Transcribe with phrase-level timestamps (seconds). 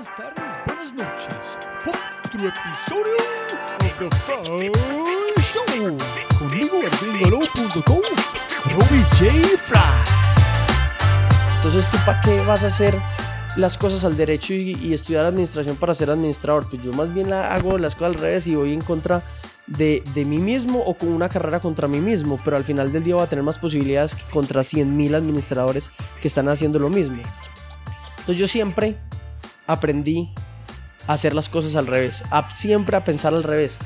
[0.00, 1.58] buenas tardes, buenas noches.
[2.24, 3.16] Otro episodio
[3.84, 5.98] of The Fry Show.
[6.38, 8.00] Conmigo en gringolo.com,
[8.72, 9.58] Robbie J.
[9.58, 9.78] Fry.
[11.56, 12.96] Entonces, ¿tú para qué vas a hacer
[13.56, 16.66] las cosas al derecho y, y estudiar administración para ser administrador?
[16.70, 19.22] Pues yo más bien la- hago las cosas al revés y voy en contra
[19.66, 23.02] de, de mí mismo o con una carrera contra mí mismo, pero al final del
[23.04, 25.90] día voy a tener más posibilidades que contra 100.000 administradores
[26.22, 27.22] que están haciendo lo mismo.
[28.20, 28.96] Entonces yo siempre
[29.72, 30.30] aprendí
[31.06, 33.76] a hacer las cosas al revés, a, siempre a pensar al revés.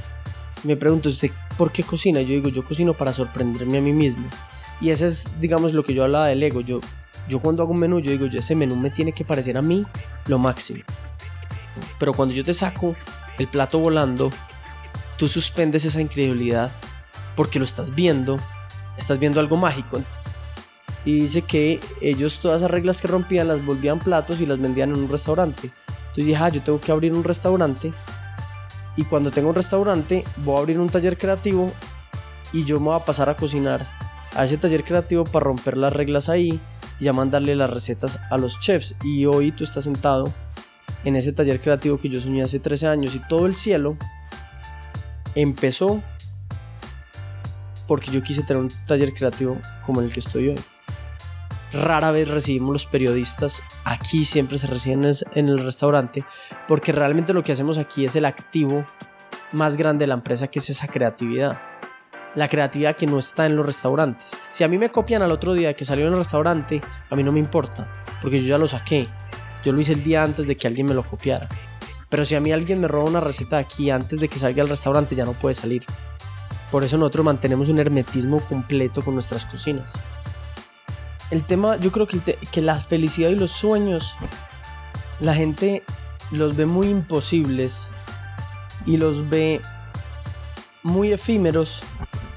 [0.62, 2.20] Me pregunto, ¿usted por qué cocina?
[2.20, 4.24] Yo digo, yo cocino para sorprenderme a mí mismo.
[4.80, 6.60] Y ese es, digamos, lo que yo hablaba del ego.
[6.60, 6.80] Yo,
[7.28, 9.62] yo cuando hago un menú, yo digo, yo ese menú me tiene que parecer a
[9.62, 9.84] mí
[10.26, 10.82] lo máximo.
[11.98, 12.94] Pero cuando yo te saco
[13.38, 14.30] el plato volando,
[15.16, 16.70] tú suspendes esa incredulidad
[17.36, 18.38] porque lo estás viendo,
[18.96, 20.02] estás viendo algo mágico.
[21.04, 24.90] Y dice que ellos todas esas reglas que rompían las volvían platos y las vendían
[24.90, 25.70] en un restaurante.
[25.88, 27.92] Entonces dije, ah, yo tengo que abrir un restaurante.
[28.96, 31.72] Y cuando tenga un restaurante, voy a abrir un taller creativo
[32.52, 33.86] y yo me voy a pasar a cocinar
[34.34, 36.60] a ese taller creativo para romper las reglas ahí
[37.00, 38.94] y ya mandarle las recetas a los chefs.
[39.02, 40.32] Y hoy tú estás sentado
[41.04, 43.96] en ese taller creativo que yo soñé hace 13 años y todo el cielo
[45.34, 46.02] empezó
[47.86, 50.60] porque yo quise tener un taller creativo como el que estoy hoy.
[51.74, 56.24] Rara vez recibimos los periodistas, aquí siempre se reciben en el- restaurante,
[56.68, 58.86] porque realmente lo que hacemos aquí es el activo
[59.52, 61.60] más grande de la empresa, que es esa creatividad.
[62.36, 64.36] La creatividad que no está en los restaurantes.
[64.52, 66.80] Si a mí me copian al otro día que salió en el restaurante,
[67.10, 67.88] a mí no me importa,
[68.22, 69.08] porque yo ya lo saqué.
[69.64, 71.48] Yo lo hice el día antes de que alguien me lo copiara.
[72.08, 74.68] Pero si a mí alguien me roba una receta aquí antes de que salga al
[74.68, 75.84] restaurante, ya no puede salir.
[76.70, 79.94] Por eso nosotros mantenemos un hermetismo completo con nuestras cocinas.
[81.30, 84.16] El tema, yo creo que, que la felicidad y los sueños,
[85.20, 85.82] la gente
[86.30, 87.90] los ve muy imposibles
[88.86, 89.60] y los ve
[90.82, 91.82] muy efímeros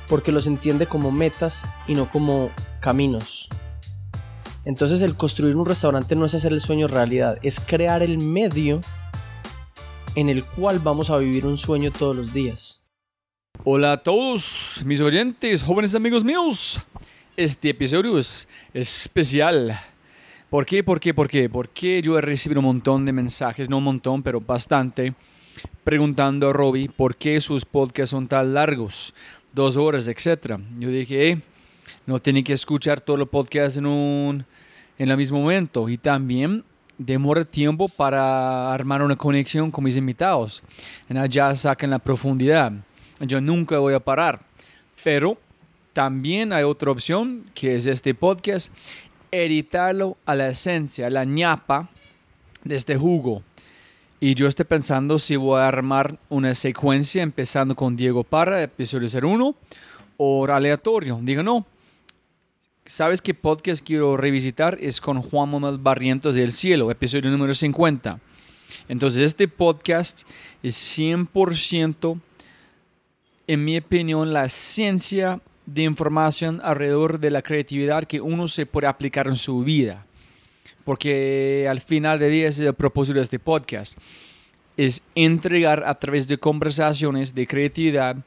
[0.07, 3.49] porque los entiende como metas y no como caminos.
[4.65, 8.81] Entonces el construir un restaurante no es hacer el sueño realidad, es crear el medio
[10.15, 12.81] en el cual vamos a vivir un sueño todos los días.
[13.63, 16.79] Hola a todos mis oyentes, jóvenes amigos míos.
[17.37, 19.79] Este episodio es especial.
[20.49, 20.83] ¿Por qué?
[20.83, 21.13] ¿Por qué?
[21.13, 21.47] ¿Por qué?
[21.47, 25.13] Porque yo he recibido un montón de mensajes, no un montón, pero bastante,
[25.83, 29.13] preguntando a Robbie por qué sus podcasts son tan largos,
[29.53, 30.59] dos horas, etc.
[30.79, 31.41] Yo dije, "Eh,
[32.07, 34.43] no tiene que escuchar todos los podcasts en un
[34.97, 36.63] en el mismo momento y también
[36.97, 40.63] demora tiempo para armar una conexión con mis invitados.
[41.07, 42.73] Allá sacan la profundidad.
[43.19, 44.39] Yo nunca voy a parar.
[45.03, 45.37] Pero
[45.97, 48.71] también hay otra opción que es este podcast,
[49.31, 51.89] editarlo a la esencia, a la ñapa
[52.63, 53.41] de este jugo.
[54.19, 59.09] Y yo estoy pensando si voy a armar una secuencia empezando con Diego Parra, episodio
[59.09, 59.55] 01,
[60.17, 61.17] o aleatorio.
[61.19, 61.65] Digo, no.
[62.85, 64.77] ¿Sabes qué podcast quiero revisitar?
[64.79, 68.19] Es con Juan Manuel Barrientos del Cielo, episodio número 50.
[68.87, 70.27] Entonces, este podcast
[70.61, 72.21] es 100%,
[73.47, 78.87] en mi opinión, la ciencia de información alrededor de la creatividad que uno se puede
[78.87, 80.07] aplicar en su vida.
[80.83, 83.97] Porque al final del día es el propósito de este podcast.
[84.77, 88.17] Es entregar a través de conversaciones de creatividad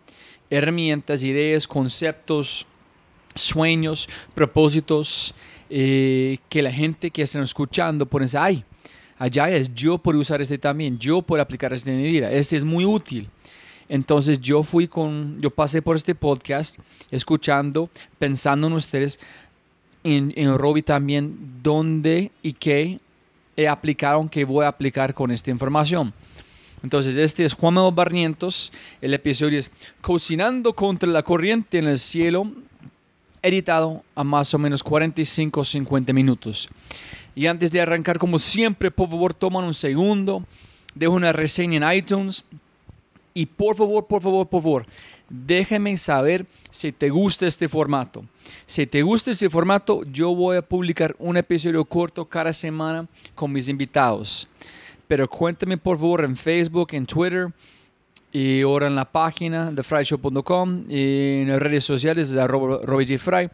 [0.50, 2.66] herramientas, ideas, conceptos,
[3.34, 5.32] sueños, propósitos
[5.70, 8.64] eh, que la gente que están escuchando decir, ay,
[9.16, 12.56] allá es, yo puedo usar este también, yo puedo aplicar este en mi vida, este
[12.56, 13.28] es muy útil.
[13.90, 16.78] Entonces yo fui con, yo pasé por este podcast
[17.10, 17.90] escuchando,
[18.20, 19.18] pensando en ustedes,
[20.04, 23.00] en, en Robbie también, dónde y qué
[23.56, 26.14] he aplicado, que voy a aplicar con esta información.
[26.84, 28.72] Entonces, este es Juan Manuel Barrientos.
[29.02, 32.48] El episodio es Cocinando contra la corriente en el cielo,
[33.42, 36.68] editado a más o menos 45 o 50 minutos.
[37.34, 40.44] Y antes de arrancar, como siempre, por favor, toman un segundo,
[40.94, 42.44] dejo una reseña en iTunes.
[43.34, 44.86] Y por favor, por favor, por favor,
[45.28, 48.24] déjame saber si te gusta este formato.
[48.66, 53.52] Si te gusta este formato, yo voy a publicar un episodio corto cada semana con
[53.52, 54.48] mis invitados.
[55.06, 57.48] Pero cuéntame por favor en Facebook, en Twitter
[58.32, 63.18] y ahora en la página de fryshow.com y en las redes sociales de Robbie J.
[63.18, 63.50] Fry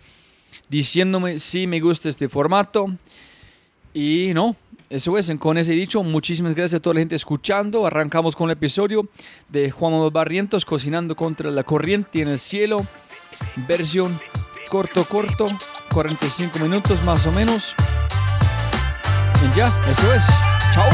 [0.69, 2.87] diciéndome si me gusta este formato.
[3.95, 4.55] Y no,
[4.89, 7.87] eso es, con ese dicho, muchísimas gracias a toda la gente escuchando.
[7.87, 9.09] Arrancamos con el episodio
[9.49, 12.87] de Juan Barrientos cocinando contra la corriente en el cielo.
[13.67, 14.17] Versión
[14.69, 15.49] corto, corto,
[15.93, 17.75] 45 minutos más o menos.
[19.43, 20.25] Y ya, eso es.
[20.73, 20.89] ¡Chao!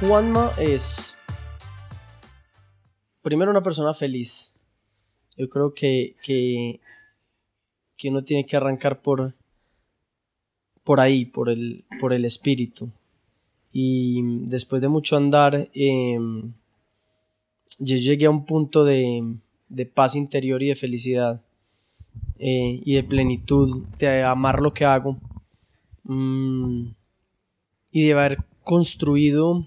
[0.00, 1.16] Juanma es
[3.22, 4.60] primero una persona feliz.
[5.38, 6.80] Yo creo que, que
[7.96, 9.34] que uno tiene que arrancar por,
[10.84, 12.90] por ahí, por el, por el espíritu.
[13.72, 16.52] Y después de mucho andar, em,
[17.78, 19.36] yo llegué a un punto de,
[19.68, 21.42] de paz interior y de felicidad
[22.38, 25.18] eh, y de plenitud, de amar lo que hago
[26.04, 26.88] mm,
[27.90, 29.66] y de haber construido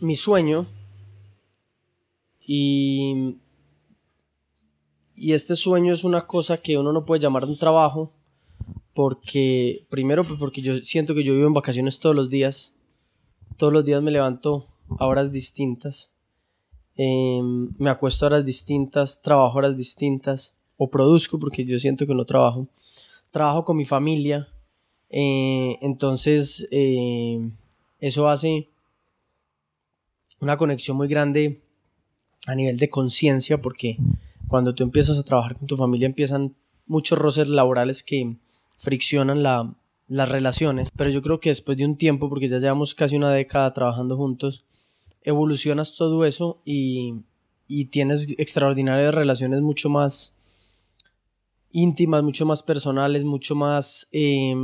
[0.00, 0.66] mi sueño
[2.40, 3.36] y,
[5.18, 8.12] y este sueño es una cosa que uno no puede llamar un trabajo
[8.94, 12.74] porque primero pues, porque yo siento que yo vivo en vacaciones todos los días.
[13.56, 14.66] Todos los días me levanto
[14.98, 16.12] a horas distintas.
[16.96, 22.06] Em, me acuesto a horas distintas trabajo a horas distintas o produzco porque yo siento
[22.06, 22.68] que no trabajo.
[23.30, 24.48] Trabajo con mi familia.
[25.10, 27.50] Eh, entonces eh,
[28.00, 28.68] eso hace
[30.40, 31.60] una conexión muy grande
[32.46, 33.96] a nivel de conciencia porque
[34.48, 36.56] cuando tú empiezas a trabajar con tu familia empiezan
[36.86, 38.36] muchos roces laborales que
[38.76, 39.74] friccionan la,
[40.08, 43.30] las relaciones, pero yo creo que después de un tiempo, porque ya llevamos casi una
[43.30, 44.64] década trabajando juntos,
[45.22, 47.22] evolucionas todo eso y,
[47.66, 50.34] y tienes extraordinarias relaciones mucho más
[51.70, 54.08] íntimas, mucho más personales, mucho más...
[54.12, 54.56] Eh,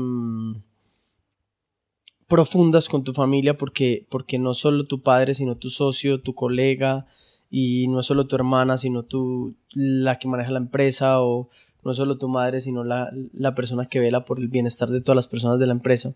[2.27, 7.07] profundas con tu familia porque, porque no solo tu padre, sino tu socio, tu colega,
[7.55, 11.49] y no es solo tu hermana, sino tú la que maneja la empresa, o
[11.85, 15.01] no es solo tu madre, sino la, la persona que vela por el bienestar de
[15.01, 16.15] todas las personas de la empresa.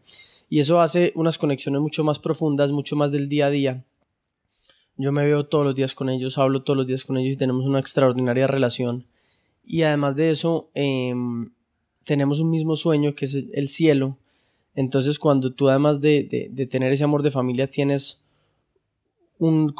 [0.48, 3.84] Y eso hace unas conexiones mucho más profundas, mucho más del día a día.
[4.96, 7.36] Yo me veo todos los días con ellos, hablo todos los días con ellos y
[7.36, 9.06] tenemos una extraordinaria relación.
[9.64, 11.52] Y además de eso, em,
[12.04, 14.18] tenemos un mismo sueño que es el cielo
[14.78, 18.20] entonces, cuando tú además de, tener ese amor de familia tienes
[19.38, 19.74] un,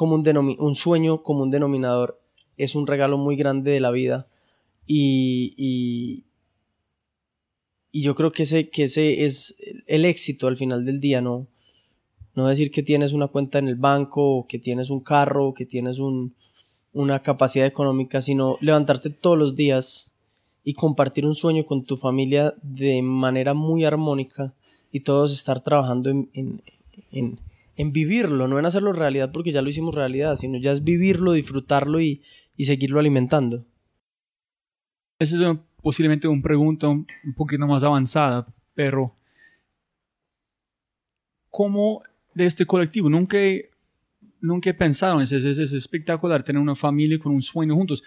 [0.59, 2.21] un sueño como un denominador,
[2.57, 4.29] es un regalo muy grande de la vida.
[4.87, 6.25] Y, y,
[8.01, 9.57] yo creo que ese, que ese es
[9.87, 11.49] el éxito al final del día, ¿no?
[12.35, 15.99] No decir que tienes una cuenta en el banco, que tienes un carro, que tienes
[16.93, 20.13] una capacidad económica, sino levantarte todos los días
[20.63, 24.55] y compartir un sueño con tu familia de manera muy armónica
[24.93, 27.41] y todos estar trabajando en,
[27.87, 32.01] vivirlo, no en hacerlo realidad porque ya lo hicimos realidad, sino ya es vivirlo, disfrutarlo
[32.01, 32.23] y,
[32.57, 33.65] y seguirlo alimentando.
[35.19, 39.15] Esa es posiblemente una pregunta un poquito más avanzada, pero
[41.51, 42.03] ¿cómo
[42.35, 43.09] de este colectivo?
[43.09, 43.39] Nunca
[44.41, 48.03] nunca en eso, es, es espectacular tener una familia con un sueño juntos,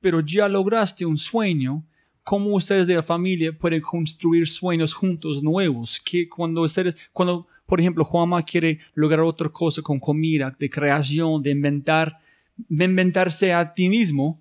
[0.00, 1.84] pero ya lograste un sueño
[2.22, 7.80] cómo ustedes de la familia pueden construir sueños juntos nuevos, que cuando ustedes, cuando, por
[7.80, 12.18] ejemplo, Juanma quiere lograr otra cosa con comida, de creación, de inventar,
[12.56, 14.40] de inventarse a ti mismo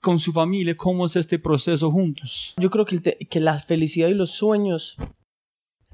[0.00, 2.54] con su familia, ¿cómo es este proceso juntos?
[2.56, 4.96] Yo creo que, que la felicidad y los sueños,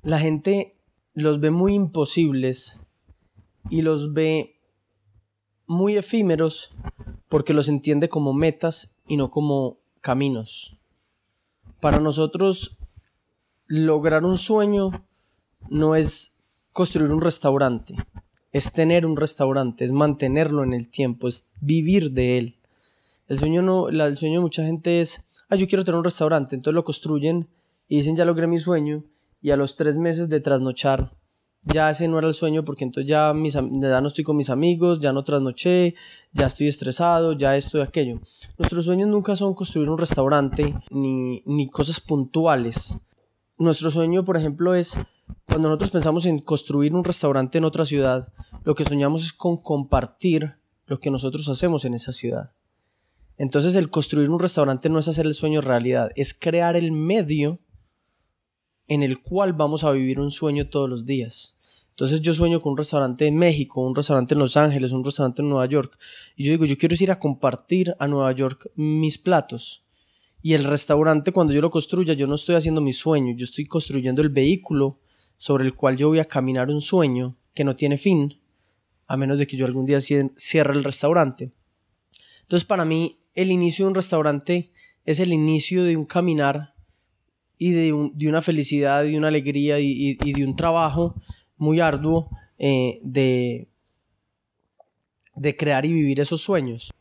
[0.03, 0.77] la gente
[1.15, 2.83] los ve muy imposibles
[3.71, 4.61] y los ve
[5.67, 6.71] muy efímeros
[7.31, 10.77] porque los entiende como metas y no como caminos.
[11.81, 12.77] Para nosotros,
[13.67, 14.91] lograr un sueño
[15.71, 16.35] no es
[16.73, 17.95] construir un restaurante,
[18.53, 22.57] es tener un restaurante, es mantenerlo en el tiempo, es vivir de él.
[23.27, 26.55] El sueño, no, el sueño de mucha gente es, ah, yo quiero tener un restaurante,
[26.55, 27.49] entonces lo construyen
[27.89, 29.05] y dicen, ya logré mi sueño,
[29.41, 31.13] y a los tres meses de trasnochar
[31.63, 34.51] ya ese no era el sueño porque entonces ya, mis, ya no estoy con mis
[34.51, 35.95] amigos, ya no trasnoché,
[36.33, 38.21] ya estoy estresado, ya esto y aquello.
[38.57, 42.95] Nuestros sueños nunca son construir un restaurante ni, ni cosas puntuales.
[43.59, 44.97] Nuestro sueño, por ejemplo, es
[45.47, 48.33] cuando nosotros pensamos en construir un restaurante en otra ciudad,
[48.65, 50.57] lo que soñamos es con compartir
[50.87, 52.53] lo que nosotros hacemos en esa ciudad.
[53.37, 57.61] Entonces el construir un restaurante no es hacer el sueño realidad, es crear el medio
[58.89, 61.57] en el cual vamos a vivir un sueño todos los días.
[61.91, 65.43] Entonces yo sueño con un restaurante en México, un restaurante en Los Ángeles, un restaurante
[65.43, 65.99] en Nueva York.
[66.37, 69.85] Y yo digo, yo quiero ir a compartir a Nueva York mis platos.
[70.41, 73.67] Y el restaurante, cuando yo lo construya, yo no estoy haciendo mi sueño, yo estoy
[73.67, 75.01] construyendo el vehículo
[75.39, 78.39] sobre el cual yo voy a caminar un sueño que no tiene fin,
[79.07, 81.53] a menos de que yo algún día cierre el restaurante.
[82.43, 84.71] Entonces para mí el inicio de un restaurante
[85.07, 86.75] es el inicio de un caminar
[87.59, 91.15] y de, una felicidad y una alegría y, de un trabajo
[91.57, 93.69] muy arduo eh, de,
[95.35, 96.93] de crear y vivir esos sueños.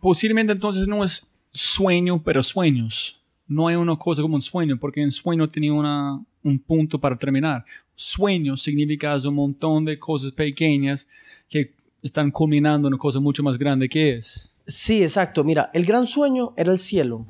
[0.00, 3.19] Posiblemente entonces no es sueño, pero sueños.
[3.50, 7.18] No hay una cosa como un sueño, porque un sueño tiene una, un punto para
[7.18, 7.64] terminar.
[7.96, 11.08] Sueño significa un montón de cosas pequeñas
[11.48, 14.52] que están culminando en una cosa mucho más grande que es.
[14.68, 15.42] Sí, exacto.
[15.42, 17.26] Mira, el gran sueño era el cielo.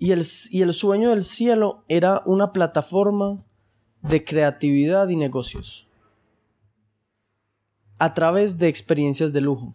[0.00, 3.44] Y el, y el sueño del cielo era una plataforma
[4.02, 5.86] de creatividad y negocios
[7.98, 9.72] a través de experiencias de lujo.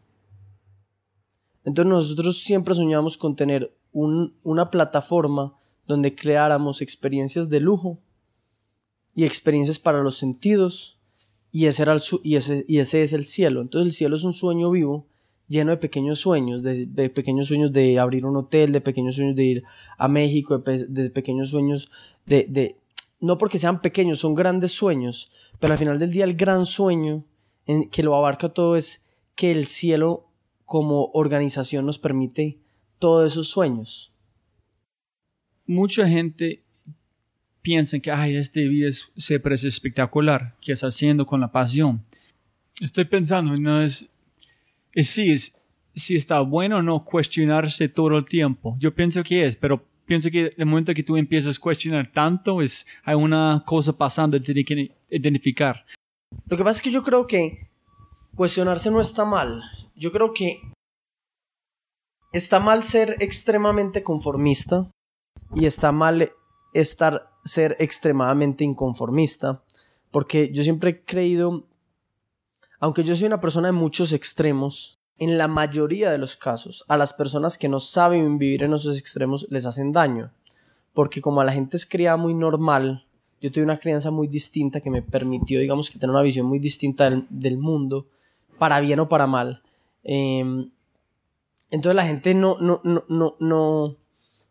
[1.64, 5.56] Entonces nosotros siempre soñamos con tener una plataforma
[5.88, 8.00] donde creáramos experiencias de lujo
[9.16, 11.00] y experiencias para los sentidos
[11.52, 13.62] y ese, era el y ese, y ese es el cielo.
[13.62, 15.08] Entonces el cielo es un sueño vivo
[15.48, 19.44] lleno de pequeños sueños, de, pequeños sueños de abrir un hotel, de pequeños sueños de
[19.44, 19.64] ir
[19.98, 21.90] a México, de, pequeños sueños
[22.28, 22.78] de,
[23.20, 27.26] no porque sean pequeños, son grandes sueños, pero al final del día el gran sueño
[27.92, 29.06] que lo abarca todo es
[29.36, 30.28] que el cielo
[30.66, 32.60] como organización nos permite
[33.00, 34.14] todos esos sueños.
[35.66, 36.64] Mucha gente
[37.62, 42.04] piensa que Ay, este vida es, siempre es espectacular, que está haciendo con la pasión.
[42.82, 44.10] Estoy pensando, no es,
[44.94, 45.56] es sí, es,
[45.96, 48.78] si está bueno o no cuestionarse todo el tiempo.
[48.80, 52.62] Yo pienso que es, pero pienso que el momento que tú empiezas a cuestionar tanto,
[52.62, 55.86] es, hay una cosa pasando que tienes que identificar.
[56.48, 57.68] Lo que pasa es que yo creo que
[58.36, 59.62] cuestionarse no está mal.
[59.96, 60.62] Yo creo que
[62.32, 64.90] está mal ser extremadamente conformista
[65.56, 66.32] y está mal
[66.74, 69.64] estar ser extremadamente inconformista,
[70.12, 71.66] porque yo siempre he creído,
[72.80, 76.96] aunque yo soy una persona de muchos extremos, en la mayoría de los casos, a
[76.96, 80.32] las personas que no saben vivir en esos extremos les hacen daño,
[80.94, 83.06] porque como a la gente es criada muy normal,
[83.42, 86.60] yo tuve una crianza muy distinta que me permitió, digamos, que tener una visión muy
[86.60, 88.08] distinta del, mundo,
[88.58, 89.62] para bien o para mal.
[90.04, 90.72] Em,
[91.72, 93.98] entonces la gente no, no, no, no, no,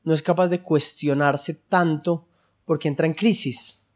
[0.04, 2.28] no es capaz de cuestionarse tanto
[2.64, 3.88] porque entra en crisis.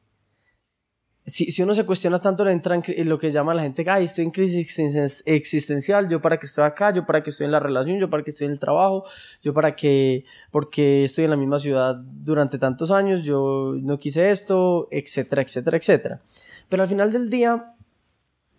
[1.25, 4.25] Si, si uno se cuestiona tanto, entra en lo que llama la gente, ay, estoy
[4.25, 8.00] en crisis existencial, yo para que estoy acá, yo para que estoy en la relación,
[8.00, 9.05] yo para que estoy en el trabajo,
[9.41, 14.33] yo para que, porque estoy en la misma ciudad durante tantos años, yo no quise
[14.33, 16.23] esto, etcétera, etcétera, etcétera.
[16.69, 17.76] Pero al final del día,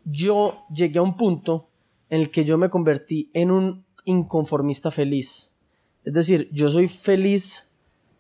[0.06, 1.70] yo llegué a un punto
[2.10, 5.54] en el que yo me convertí en un inconformista feliz.
[6.04, 7.72] Es decir, yo soy feliz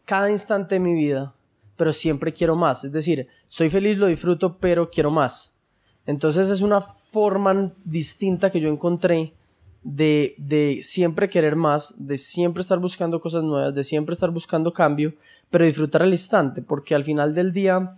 [0.05, 1.35] cada instante de mi vida,
[1.75, 2.83] pero siempre quiero más.
[2.83, 5.53] Es decir, soy feliz, lo disfruto, pero quiero más.
[6.05, 9.33] Entonces es una forma distinta que yo encontré
[9.83, 14.71] de, de, siempre querer más, de siempre estar buscando cosas nuevas, de siempre estar buscando
[14.71, 15.13] cambio,
[15.49, 17.95] pero disfrutar el instante, porque al final del día,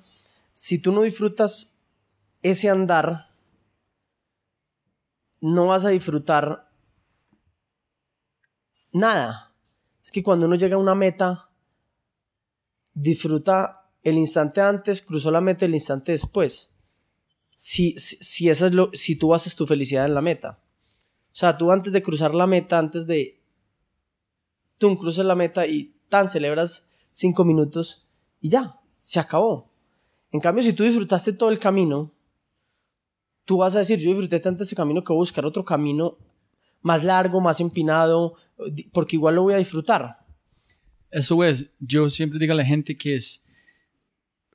[0.51, 1.79] si tú no disfrutas
[2.41, 3.29] ese andar,
[5.41, 6.64] no vas a disfrutar
[8.95, 9.53] nada.
[10.03, 11.49] Es que cuando uno llega a una meta,
[12.93, 16.71] disfruta el instante antes, cruzó la meta el instante después.
[17.55, 20.59] Si, si, es lo, si tú haces tu felicidad en la meta.
[21.27, 23.41] O sea, tú antes de cruzar la meta, antes de...
[24.77, 28.05] Tú cruzas la meta y tan celebras cinco minutos
[28.41, 29.71] y ya, se acabó.
[30.31, 32.11] En cambio, si tú disfrutaste todo el camino,
[33.45, 36.17] tú vas a decir, yo disfruté tanto este camino que voy a buscar otro camino
[36.85, 38.35] más largo, más empinado,
[38.93, 40.19] porque igual lo voy a disfrutar.
[41.09, 43.43] Eso es, yo siempre digo a la gente que es,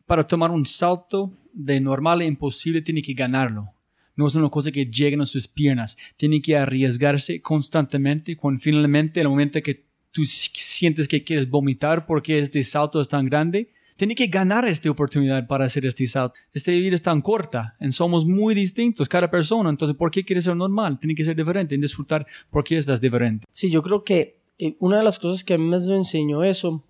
[0.06, 3.72] para tomar un salto de normal e imposible, tiene que ganarlo.
[4.14, 5.98] No es una cosa que llegue a sus piernas.
[6.16, 8.36] Tiene que arriesgarse constantemente.
[8.36, 13.26] Cuando finalmente, el momento que tú sientes que quieres vomitar porque este salto es tan
[13.26, 16.34] grande, tiene que ganar esta oportunidad para este salto.
[16.54, 20.44] Esta vida es tan corta, y somos muy distintos cada persona, entonces ¿por qué quieres
[20.44, 20.98] ser normal?
[20.98, 23.46] Tiene que ser diferente, en disfrutar por qué estás diferente.
[23.52, 26.82] Sí, yo creo que eh, una de las cosas que a mí me enseñó eso,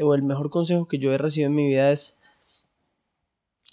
[0.00, 2.16] o el mejor consejo que yo he recibido en mi vida es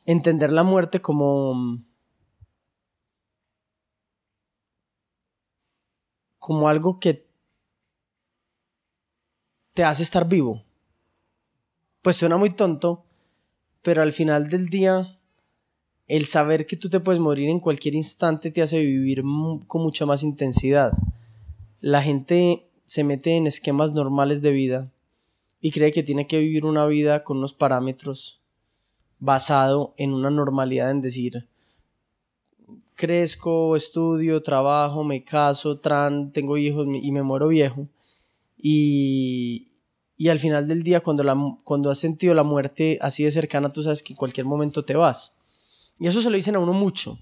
[0.06, 1.82] entender la muerte como
[6.38, 7.26] como algo que
[9.74, 10.66] te hace estar vivo
[12.04, 13.04] pues suena muy tonto,
[13.82, 15.18] pero al final del día,
[16.08, 19.24] el saber que tú te puedes morir en cualquier instante te hace vivir
[19.66, 20.94] con mucha más intensidad.
[21.82, 24.92] La gente se mete en esquemas normales de vida
[25.60, 28.42] y cree que tiene que vivir una vida con unos parámetros
[29.20, 31.48] basado en una normalidad en decir
[32.96, 37.88] crezco, estudio, trabajo, me caso, tran, tengo hijos y me muero viejo.
[38.58, 39.68] Y,
[40.18, 43.74] y al final del día, cuando, la, cuando has sentido la muerte así de cercana,
[43.74, 45.36] tú sabes que en cualquier momento te vas.
[46.00, 47.20] Y eso se lo dicen a uno mucho.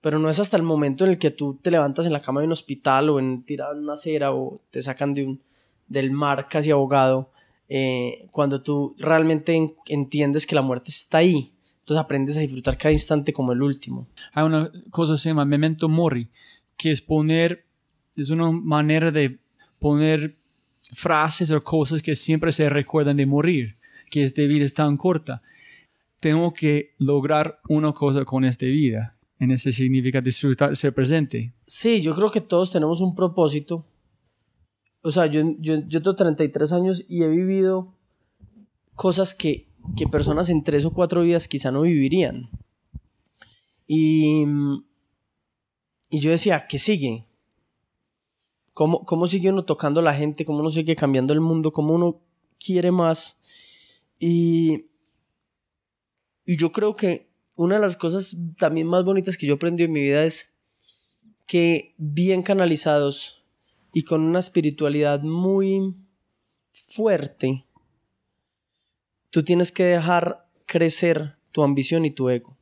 [0.00, 2.40] Pero no es hasta el momento en el que tú te levantas en la cama
[2.40, 5.40] de un hospital o en tirado en una acera o te sacan de un,
[5.86, 7.30] del mar casi abogado,
[7.68, 11.52] eh, cuando tú realmente entiendes que la muerte está ahí.
[11.80, 14.06] Entonces aprendes a disfrutar cada instante como el último.
[14.32, 16.28] Hay una cosa que se llama memento mori,
[16.76, 17.64] que es poner,
[18.16, 19.38] es una manera de
[19.78, 20.36] poner
[20.92, 23.74] frases o cosas que siempre se recuerdan de morir,
[24.10, 25.42] que es de vida es tan corta.
[26.20, 29.16] Tengo que lograr una cosa con esta vida.
[29.38, 31.52] En ese significa disfrutar, ser presente.
[31.66, 33.84] Sí, yo creo que todos tenemos un propósito.
[35.02, 37.92] O sea, yo, yo, yo tengo 33 años y he vivido
[38.94, 42.48] cosas que que personas en tres o cuatro vidas quizá no vivirían.
[43.86, 44.44] Y,
[46.08, 47.26] y yo decía, ¿qué sigue?
[48.74, 50.44] ¿Cómo, ¿Cómo sigue uno tocando a la gente?
[50.44, 51.72] ¿Cómo uno sigue cambiando el mundo?
[51.72, 52.20] ¿Cómo uno
[52.58, 53.40] quiere más?
[54.18, 54.86] Y,
[56.46, 59.92] y yo creo que una de las cosas también más bonitas que yo aprendí en
[59.92, 60.52] mi vida es
[61.46, 63.44] que bien canalizados
[63.92, 65.94] y con una espiritualidad muy
[66.72, 67.66] fuerte,
[69.30, 72.56] tú tienes que dejar crecer tu ambición y tu ego.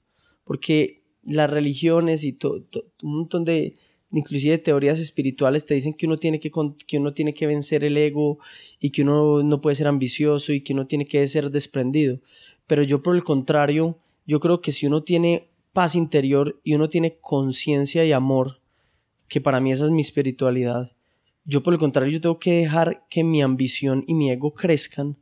[0.44, 2.68] Porque las religiones y un
[3.02, 3.76] montón de,
[4.12, 6.50] inclusive teorías espirituales te dicen que uno, tiene que,
[6.86, 8.38] que uno tiene que vencer el ego
[8.80, 12.20] y que uno no puede ser ambicioso y que uno tiene que ser desprendido.
[12.66, 16.88] Pero yo por el contrario, yo creo que si uno tiene paz interior y uno
[16.88, 18.60] tiene conciencia y amor,
[19.28, 20.92] que para mí esa es mi espiritualidad,
[21.44, 25.16] yo por el contrario, yo tengo que dejar que mi ambición y mi ego crezcan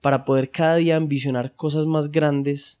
[0.00, 2.80] para poder cada día ambicionar cosas más grandes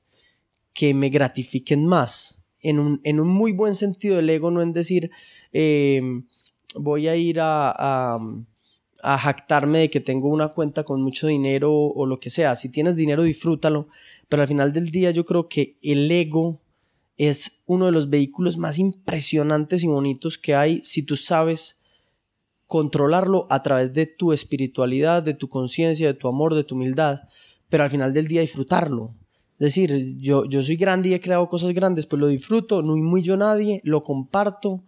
[0.74, 2.43] que me gratifiquen más.
[2.64, 5.12] En un, en un muy buen sentido del ego, no en decir
[5.52, 6.26] em,
[6.74, 8.16] voy a ir a,
[9.02, 12.56] a, jactarme de que tengo una cuenta con mucho dinero o lo que sea.
[12.56, 13.88] Si tienes dinero, disfrútalo.
[14.28, 16.60] Pero al final del día yo creo que el ego
[17.16, 21.80] es uno de los vehículos más impresionantes y bonitos que hay si tú sabes
[22.66, 27.28] controlarlo a través de tu espiritualidad, de tu conciencia, de tu amor, de tu humildad,
[27.68, 29.14] pero al final del día disfrutarlo.
[29.54, 33.18] Es decir, yo, yo soy grande y he creado cosas grandes, pues lo disfruto, no
[33.18, 34.82] yo nadie, lo comparto,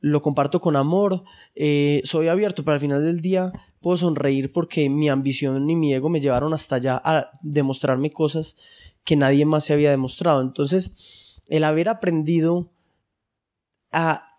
[0.00, 4.90] lo comparto con amor, eh, soy abierto, pero al final del día puedo sonreír porque
[4.90, 8.56] mi ambición y mi ego me llevaron hasta allá a demostrarme cosas
[9.04, 10.42] que nadie más se había demostrado.
[10.42, 12.70] Entonces, el haber aprendido
[13.90, 14.30] a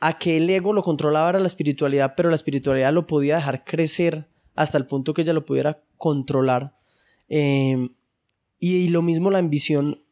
[0.00, 3.64] a que el ego lo controlaba era la espiritualidad, pero la espiritualidad lo podía dejar
[3.64, 6.76] crecer hasta el punto que ella lo pudiera controlar.
[7.28, 7.90] Em,
[8.58, 10.02] y, lo mismo la ambición,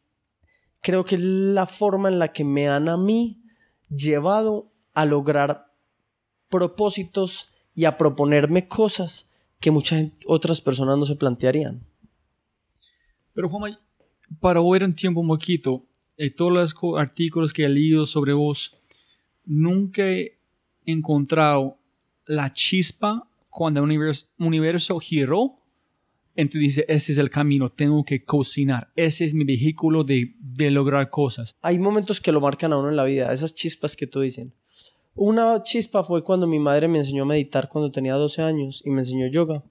[0.81, 3.43] creo que es la forma en la que me han a mí
[3.89, 5.73] llevado a lograr
[6.49, 9.31] propósitos y a proponerme cosas
[9.61, 11.87] que muchas otras personas no se plantearían.
[13.33, 13.77] Pero Juan,
[14.41, 15.85] para ver un tiempo un poquito,
[16.17, 18.77] eh, todos los artículos que he leído sobre vos,
[19.45, 20.39] nunca he
[20.87, 21.79] encontrado
[22.27, 25.59] la chispa cuando el universo, universo giró.
[26.37, 28.89] Entonces dice, ese es el camino, tengo que cocinar.
[28.97, 31.55] Ese es mi vehículo de, de lograr cosas.
[31.63, 34.53] Hay momentos que lo marcan a uno en la vida, esas chispas que tú dicen.
[35.15, 38.91] Una chispa fue cuando mi madre me enseñó a meditar cuando tenía 12 años y
[38.91, 39.63] me enseñó yoga.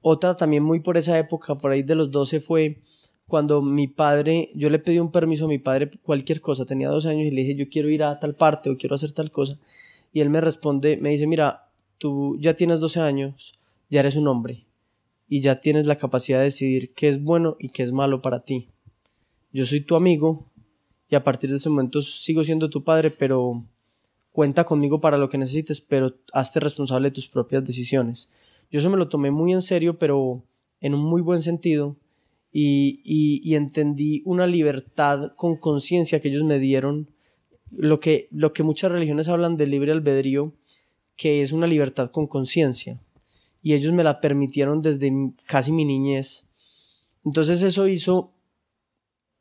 [0.00, 2.80] Otra también muy por esa época, por ahí de los 12, fue
[3.28, 7.06] cuando mi padre, yo le pedí un permiso a mi padre, cualquier cosa, tenía dos
[7.06, 9.56] años y le dije, yo quiero ir a tal parte o quiero hacer tal cosa.
[10.12, 13.54] Y él me responde, me dice, mira, tú ya tienes 12 años,
[13.88, 14.66] ya eres un hombre
[15.32, 18.44] y ya tienes la capacidad de decidir qué es bueno y qué es malo para
[18.44, 18.68] ti.
[19.50, 20.44] Yo soy tu amigo
[21.08, 23.64] y a partir de ese momento sigo siendo tu padre, pero
[24.30, 28.28] cuenta conmigo para lo que necesites, pero hazte responsable de tus propias decisiones.
[28.70, 30.44] Yo eso me lo tomé muy en serio, pero
[30.82, 31.96] en un muy buen sentido
[32.52, 37.08] y, entendí una libertad con conciencia que ellos me dieron,
[37.70, 40.52] lo que, lo que muchas religiones hablan del libre albedrío,
[41.16, 43.00] que es una libertad con conciencia.
[43.62, 45.12] Y ellos me la permitieron desde
[45.46, 46.44] casi mi niñez.
[47.24, 48.32] Entonces eso hizo,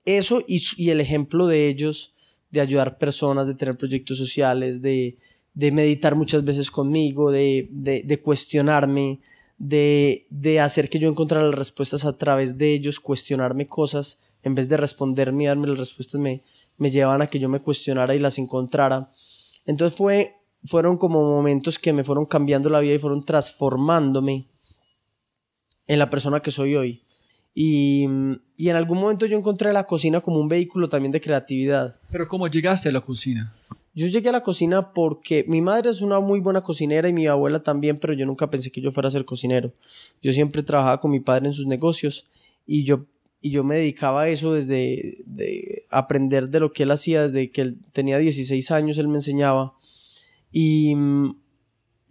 [0.05, 2.13] eso y, el ejemplo de ellos,
[2.51, 5.17] de ayudar personas, de tener proyectos sociales, de,
[5.55, 9.19] meditar muchas veces conmigo, de, de cuestionarme,
[9.61, 14.67] de, hacer que yo encontrara las respuestas a través de ellos, cuestionarme cosas, en vez
[14.67, 16.41] de responderme y darme las respuestas, me,
[16.77, 19.09] me llevaban a que yo me cuestionara y las encontrara.
[19.65, 24.47] Entonces fue, fueron como momentos que me fueron cambiando la vida y fueron transformándome
[25.87, 27.01] en la persona que soy hoy.
[27.53, 28.07] Y,
[28.55, 31.99] y en algún momento yo encontré la cocina como un vehículo también de creatividad.
[32.09, 33.53] Pero ¿cómo llegaste a la cocina?
[33.93, 37.27] Yo llegué a la cocina porque mi madre es una muy buena cocinera y mi
[37.27, 39.73] abuela también, pero yo nunca pensé que yo fuera a ser cocinero.
[40.21, 42.25] Yo siempre trabajaba con mi padre en sus negocios
[42.65, 43.05] y yo,
[43.41, 47.51] y yo me dedicaba a eso desde de aprender de lo que él hacía, desde
[47.51, 49.73] que él tenía 16 años, él me enseñaba.
[50.51, 50.95] Y,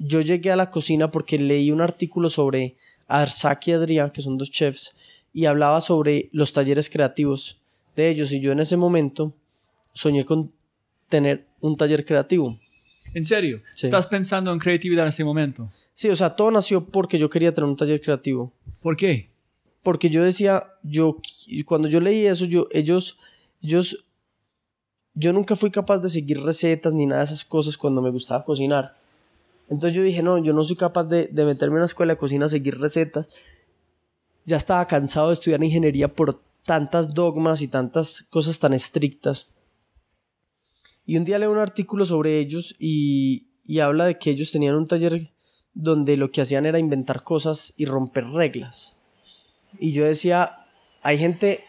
[0.01, 2.77] yo llegué a la cocina porque leí un artículo sobre
[3.07, 4.95] Arsak y Adrián, que son dos chefs,
[5.33, 7.59] y hablaba sobre los talleres creativos
[7.97, 8.33] de ellos.
[8.33, 9.35] Y yo en ese momento
[9.93, 10.53] soñé con
[11.09, 12.59] tener un taller creativo.
[13.13, 13.61] ¿En serio?
[13.75, 13.87] Sí.
[13.87, 15.69] ¿Estás pensando en creatividad en este momento?
[15.93, 18.55] Sí, o sea, todo nació porque yo quería tener un taller creativo.
[18.81, 19.29] ¿Por qué?
[19.83, 21.19] Porque yo decía, yo,
[21.67, 23.19] cuando yo leí eso, yo, ellos,
[23.61, 24.07] ellos,
[25.21, 28.43] yo nunca fui capaz de seguir recetas ni nada de esas cosas cuando me gustaba
[28.43, 28.95] cocinar.
[29.69, 32.19] Entonces yo dije, no, yo no soy capaz de, de meterme en una escuela de
[32.19, 33.29] cocina a seguir recetas.
[34.47, 39.49] Ya estaba cansado de estudiar ingeniería por tantas dogmas y tantas cosas tan estrictas.
[41.05, 44.75] Y un día leo un artículo sobre ellos y, y habla de que ellos tenían
[44.75, 45.33] un taller
[45.75, 48.97] donde lo que hacían era inventar cosas y romper reglas.
[49.79, 50.57] Y yo decía,
[51.03, 51.65] hay gente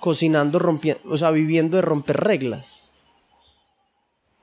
[0.00, 2.90] cocinando, rompiendo, o sea, viviendo de romper reglas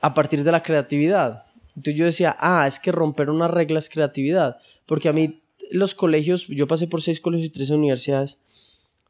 [0.01, 1.45] a partir de la creatividad.
[1.75, 4.57] Entonces yo decía, ah, es que romper una regla es creatividad.
[4.85, 8.39] Porque a mí los colegios, yo pasé por seis colegios y tres universidades,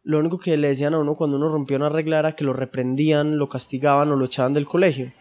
[0.03, 2.53] lo único que le decían a uno cuando uno rompía una regla era que lo
[2.53, 5.13] reprendían, lo castigaban o lo echaban del colegio.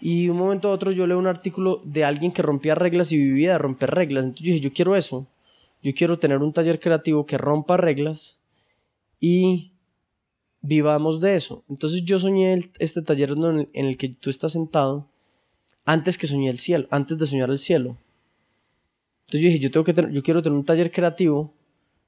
[0.00, 3.16] Y un momento a otro yo leo un artículo de alguien que rompía reglas y
[3.16, 4.24] vivía de romper reglas.
[4.24, 5.26] Entonces yo dije, yo quiero eso.
[5.82, 8.40] Yo quiero tener un taller creativo que rompa reglas
[9.20, 9.72] y
[10.66, 11.64] vivamos de eso.
[11.68, 15.08] Entonces yo soñé este taller en el- que tú estás sentado
[15.84, 17.96] antes que soñé el cielo, antes de soñar el cielo.
[19.26, 21.52] Entonces yo dije, yo, tengo que yo quiero tener un taller creativo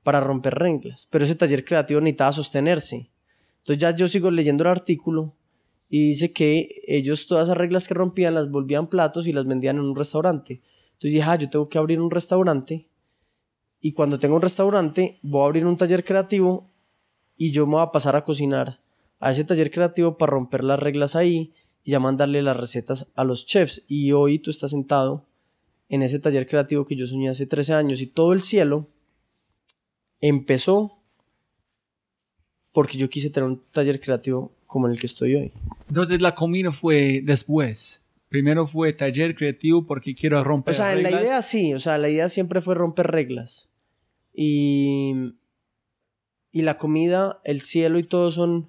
[0.03, 3.11] para romper reglas, pero ese taller creativo necesitaba sostenerse.
[3.59, 5.35] Entonces ya yo sigo leyendo el artículo
[5.90, 9.77] y dice que ellos todas esas reglas que rompían las volvían platos y las vendían
[9.77, 10.61] en un restaurante.
[10.92, 12.87] Entonces dije, ah, yo tengo que abrir un restaurante
[13.81, 16.66] y cuando tenga un restaurante voy a abrir un taller creativo
[17.38, 18.81] y yo me voy a pasar a cocinar
[19.20, 21.53] a ese taller creativo para romper las reglas ahí
[21.85, 23.85] y ya mandarle las recetas a los chefs.
[23.88, 25.24] Y hoy tú estás sentado
[25.88, 28.88] en ese taller creativo que yo soñé hace 13 años y todo el cielo
[30.20, 30.98] empezó
[32.72, 35.53] porque yo quise tener un taller creativo como el que estoy hoy.
[35.88, 38.05] Entonces la comida fue después.
[38.29, 41.22] Primero fue taller creativo porque quiero romper O sea, la reglas.
[41.22, 43.68] idea sí, o sea, la idea siempre fue romper reglas.
[44.35, 45.14] Y,
[46.59, 48.68] y la comida, el cielo y todo son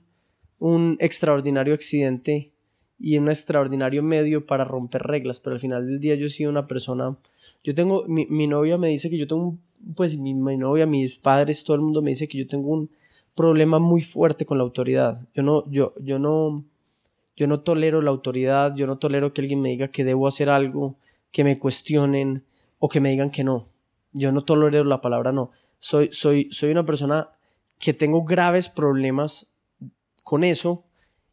[0.59, 2.51] un extraordinario accidente
[2.99, 6.51] y un extraordinario medio para romper reglas, pero al final del día yo he sido
[6.51, 7.17] una persona,
[7.63, 9.57] yo tengo, mi, mi novia me dice que yo tengo,
[9.95, 12.91] pues mi, mi novia, mis padres, todo el mundo me dice que yo tengo un
[13.33, 15.27] problema muy fuerte con la autoridad.
[15.33, 16.63] Yo no, yo, yo no,
[17.35, 20.47] yo no tolero la autoridad, yo no tolero que alguien me diga que debo hacer
[20.47, 20.95] algo,
[21.31, 22.43] que me cuestionen
[22.77, 23.67] o que me digan que no.
[24.13, 25.49] Yo no tolero la palabra no.
[25.79, 27.31] Soy, soy, soy una persona
[27.79, 29.47] que tengo graves problemas
[30.23, 30.83] con eso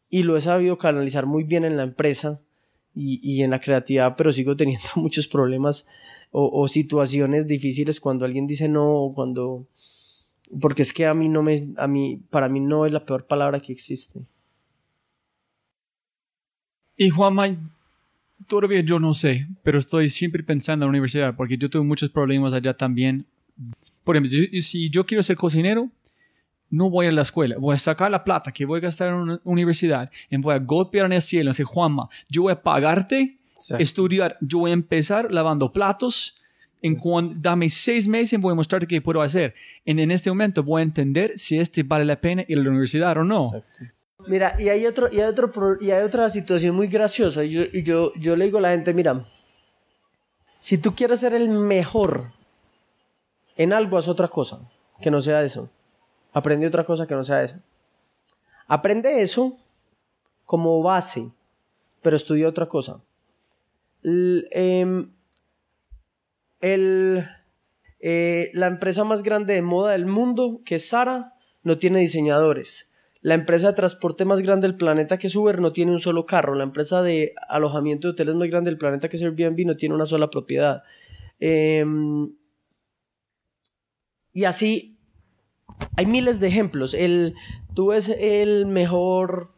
[0.09, 2.41] y lo he sabido canalizar muy bien en la empresa
[2.95, 5.85] y, y en la creatividad, pero sigo teniendo muchos problemas
[6.31, 9.67] o, o situaciones difíciles cuando alguien dice no o cuando...
[10.61, 11.59] Porque es que a mí no me...
[11.77, 14.21] A mí, para mí no es la peor palabra que existe.
[16.95, 17.57] Y Juanma,
[18.47, 22.09] todavía yo no sé, pero estoy siempre pensando en la universidad porque yo tuve muchos
[22.09, 23.27] problemas allá también.
[24.03, 25.91] Por ejemplo, si yo quiero ser cocinero,
[26.69, 29.15] no voy a la escuela, voy a sacar la plata que voy a gastar en
[29.15, 32.61] una universidad y voy a golpear en el cielo y decir, Juanma, yo voy a
[32.61, 33.37] pagarte,
[33.79, 36.37] estudiar, yo voy a empezar lavando platos,
[36.81, 39.55] en cuan- dame seis meses y voy a mostrarte qué puedo hacer.
[39.85, 42.69] En, en este momento voy a entender si este vale la pena ir a la
[42.69, 43.45] universidad o no.
[43.47, 43.79] Exacto.
[44.27, 47.43] Mira, y hay otro, y hay otro, y hay otra situación muy graciosa.
[47.45, 49.25] Y yo, y yo, yo le digo a la gente, mira,
[50.59, 52.31] si tú quieres ser el mejor
[53.55, 54.59] en algo, haz otra cosa
[55.01, 55.69] que no sea eso.
[56.33, 57.57] Aprende otra cosa que no sea eso.
[58.67, 59.57] Aprende eso
[60.45, 61.29] como base,
[62.01, 63.01] pero estudia otra cosa.
[64.03, 65.11] Em,
[66.61, 67.25] el,
[67.99, 72.89] eh, la empresa más grande de moda del mundo, que es Sara, no tiene diseñadores.
[73.21, 76.25] La empresa de transporte más grande del planeta, que es Uber, no tiene un solo
[76.25, 76.55] carro.
[76.55, 79.95] La empresa de alojamiento de hoteles más grande del planeta, que es Airbnb, no tiene
[79.95, 80.83] una sola propiedad.
[81.39, 82.33] Em,
[84.33, 84.96] y así
[85.95, 86.93] hay miles de ejemplos.
[86.93, 87.35] El,
[87.73, 89.51] tú ves el mejor,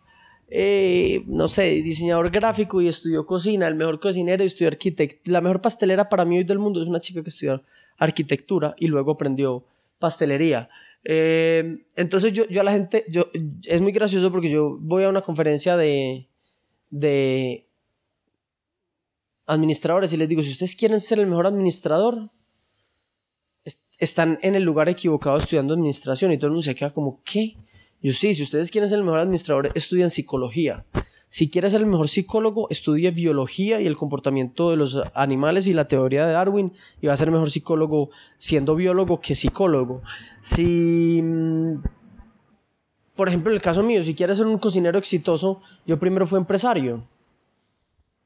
[0.47, 5.33] eh, no sé, diseñador gráfico y estudió cocina, el mejor cocinero y estudió arquitectura.
[5.33, 7.63] La mejor pastelera para mí hoy del mundo es una chica que estudió
[7.97, 9.65] arquitectura y luego aprendió
[9.99, 10.69] pastelería.
[11.03, 13.29] Eh, entonces yo, yo a la gente, yo,
[13.63, 16.27] es muy gracioso porque yo voy a una conferencia de,
[16.89, 17.67] de
[19.45, 22.29] administradores y les digo, si ustedes quieren ser el mejor administrador,
[23.99, 27.55] están en el lugar equivocado estudiando administración y todo el mundo se queda como, ¿qué?
[28.01, 30.85] Yo sí, si ustedes quieren ser el mejor administrador, estudian psicología.
[31.27, 35.73] Si quieres ser el mejor psicólogo, estudie biología y el comportamiento de los animales y
[35.73, 38.09] la teoría de Darwin y va a ser mejor psicólogo
[38.39, 40.01] siendo biólogo que psicólogo.
[40.41, 41.83] Si, mm,
[43.15, 46.39] por ejemplo, en el caso mío, si quieres ser un cocinero exitoso, yo primero fui
[46.39, 47.07] empresario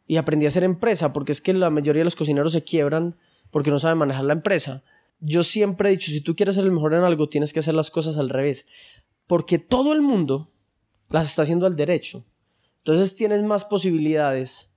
[0.07, 3.17] y aprendí a hacer empresa porque es que la mayoría de los cocineros se quiebran
[3.51, 4.83] porque no saben manejar la empresa.
[5.25, 7.73] Yo siempre he dicho, si tú quieres ser el mejor en algo, tienes que hacer
[7.73, 8.65] las cosas al revés.
[9.25, 10.51] Porque todo el mundo
[11.09, 12.25] las está haciendo al derecho.
[12.79, 14.73] Entonces tienes más posibilidades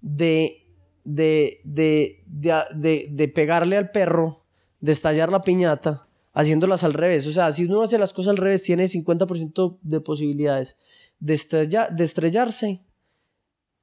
[0.00, 0.66] de,
[1.04, 4.44] de, de, de, de pegarle al perro,
[4.80, 7.26] de estallar la piñata, haciéndolas al revés.
[7.28, 10.76] O sea, si uno hace las cosas al revés, tiene 50% de posibilidades
[11.20, 12.84] de, de estrellarse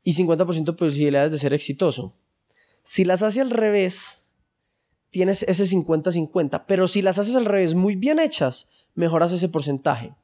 [0.04, 2.17] y 50% de posibilidades de ser exitoso.
[2.84, 4.20] Si las hace al revés,
[5.12, 6.63] tienes ese 50-50.
[6.67, 10.15] Pero si las haces al revés muy bien hechas, mejoras ese porcentaje.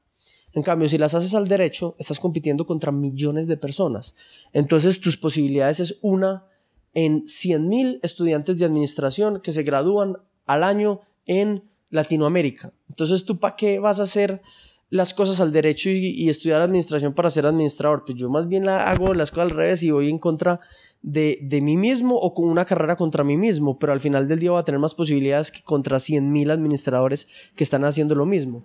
[0.53, 4.15] En cambio, si las haces al derecho, estás compitiendo contra millones de personas.
[4.53, 6.45] Entonces, tus posibilidades es una
[6.93, 12.73] en 100.000 estudiantes de administración que se gradúan al año en Latinoamérica.
[12.89, 14.41] Entonces, ¿tú para qué vas a hacer
[14.89, 18.03] las cosas al derecho y, estudiar administración para ser administrador?
[18.05, 20.59] Pues yo más bien hago las cosas al revés y voy en contra
[21.01, 24.39] de, de, mí mismo o con una carrera contra mí mismo, pero al final del
[24.39, 28.63] día voy a tener más posibilidades que contra 100.000 administradores que están haciendo lo mismo.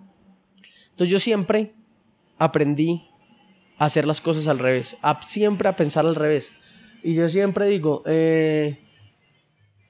[0.91, 1.73] Entonces yo siempre
[2.37, 3.07] aprendí
[3.77, 6.51] a hacer las cosas al revés, a, siempre a pensar al revés.
[7.01, 8.79] Y yo siempre digo, eh,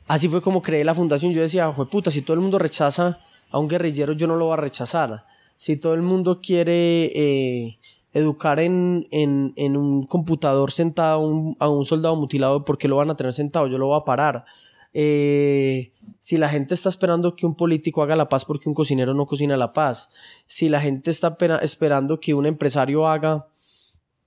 [0.08, 1.34] así fue como creé la fundación.
[1.34, 3.20] Yo decía, puta, si todo el mundo rechaza
[3.52, 5.26] a un guerrillero, yo no lo voy a rechazar.
[5.58, 7.80] Si todo el mundo quiere eh,
[8.14, 13.18] educar en, en, un computador sentado a un, soldado mutilado, ¿por qué lo van a
[13.18, 13.68] tener sentado?
[13.68, 14.46] Yo lo voy a parar.
[14.94, 19.16] Eh, si la gente está esperando que un político haga la paz porque un cocinero
[19.16, 20.10] no cocina la paz,
[20.46, 23.48] si la gente está esperando que un empresario haga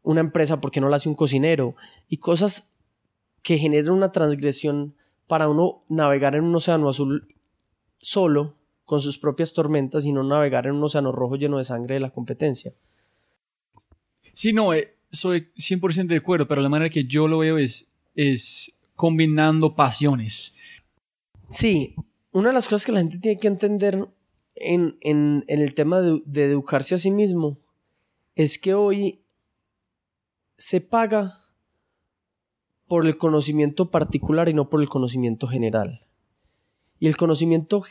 [0.03, 1.77] una empresa porque no la hace un cocinero,
[2.09, 2.71] y cosas
[3.43, 4.95] que generan una transgresión
[5.29, 7.29] para uno navegar en un océano azul
[7.99, 11.95] solo, con sus propias tormentas, y no navegar en un océano rojo lleno de sangre
[11.95, 12.73] de la competencia.
[14.37, 17.89] Sí, no, eh, soy 100% de acuerdo, pero la manera que yo lo veo es,
[18.15, 20.55] es combinando pasiones.
[21.49, 21.95] Sí,
[22.33, 24.07] una de las cosas que la gente tiene que entender
[24.55, 24.99] en,
[25.49, 27.59] el tema de, educarse a sí mismo
[28.35, 29.25] es que hoy
[30.59, 31.39] se paga
[32.87, 36.07] por el conocimiento particular y no por el conocimiento general.
[36.99, 37.85] Y el conocimiento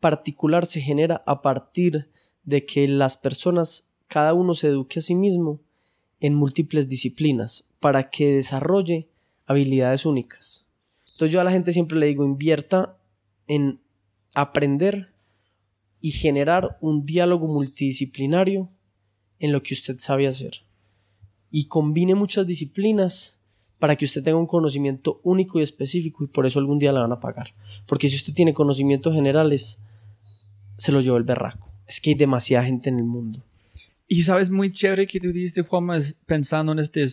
[0.00, 2.10] particular se genera a partir
[2.42, 5.60] de que las personas, cada uno se eduque a sí mismo
[6.20, 9.08] en múltiples disciplinas para que desarrolle
[9.46, 10.66] habilidades únicas.
[11.12, 12.98] Entonces yo a la gente siempre le digo, invierta
[13.46, 13.80] en
[14.34, 15.08] aprender
[16.00, 18.70] y generar un diálogo multidisciplinario
[19.38, 20.62] en lo que usted sabe hacer.
[21.50, 23.42] Y combine muchas disciplinas
[23.78, 27.00] para que usted tenga un conocimiento único y específico y por eso algún día le
[27.00, 27.54] van a pagar.
[27.86, 29.78] Porque si usted tiene conocimientos generales,
[30.78, 31.70] se lo lleva el berraco.
[31.86, 33.42] Es que hay demasiada gente en el mundo.
[34.12, 35.86] Y sabes, muy chévere que tú dijiste, Juan,
[36.26, 37.04] pensando en este,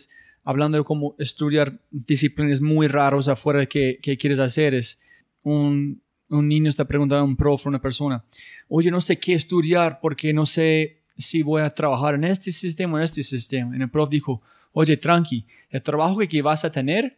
[0.42, 4.74] hablando de cómo estudiar disciplinas muy raros afuera de qué, quieres hacer.
[4.74, 4.98] Es
[5.44, 8.24] un, un niño está preguntando a un profe, una persona,
[8.66, 12.94] oye, no sé qué estudiar porque no sé si voy a trabajar en este sistema
[12.94, 13.76] o en este sistema.
[13.76, 17.16] Y el profe dijo, oye, tranqui, el trabajo que vas a tener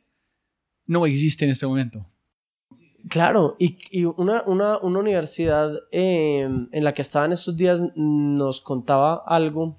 [0.85, 2.07] no existe en este momento.
[3.09, 7.83] Claro, y, y una, una, una, universidad eh, en la que estaba en estos días
[7.95, 9.79] nos contaba algo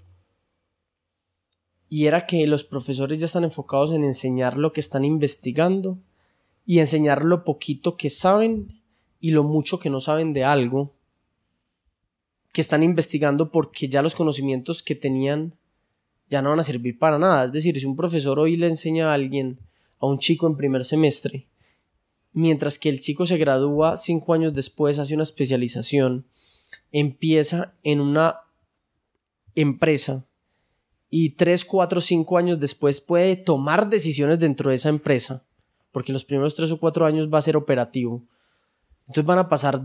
[1.88, 6.00] y era que los profesores ya están enfocados en enseñar lo que están investigando
[6.66, 8.82] y enseñar lo poquito que saben
[9.20, 10.94] y lo mucho que no saben de algo
[12.54, 15.54] que están investigando porque ya los conocimientos que tenían
[16.30, 17.46] ya no van a servir para nada.
[17.46, 19.60] Es decir, si un profesor hoy le enseña a alguien,
[20.00, 21.48] a un chico en primer semestre,
[22.34, 26.26] mientras que el chico se gradúa cinco años después, hace una especialización,
[26.92, 28.40] empieza en una
[29.56, 30.26] empresa
[31.10, 35.46] y tres, cuatro, cinco años después puede tomar decisiones dentro de esa empresa,
[35.92, 38.24] porque los primeros tres o cuatro años va a ser operativo.
[39.08, 39.82] Entonces van a pasar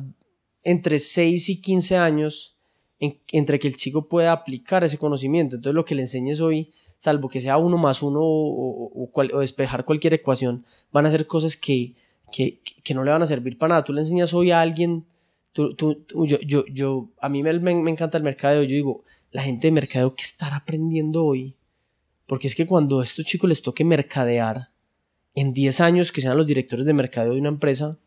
[0.63, 2.57] entre seis y quince años
[2.99, 5.57] entre que el chico pueda aplicar ese conocimiento.
[5.57, 9.85] Entonces lo que le enseñes hoy, salvo que sea uno más uno o, o despejar
[9.85, 11.95] cualquier ecuación, van a ser cosas que
[12.33, 13.85] que, que, no le van a servir para nada.
[13.85, 15.07] Tú le enseñas hoy a alguien,
[15.53, 19.43] tú, tú, yo, yo, yo, a mí me, me, encanta el mercadeo, yo digo, la
[19.43, 21.55] gente de mercadeo, ¿qué estará aprendiendo hoy?
[22.27, 24.71] Porque es que cuando a estos chicos les toque mercadear,
[25.35, 27.99] en 10 años que sean los directores de mercadeo de una empresa,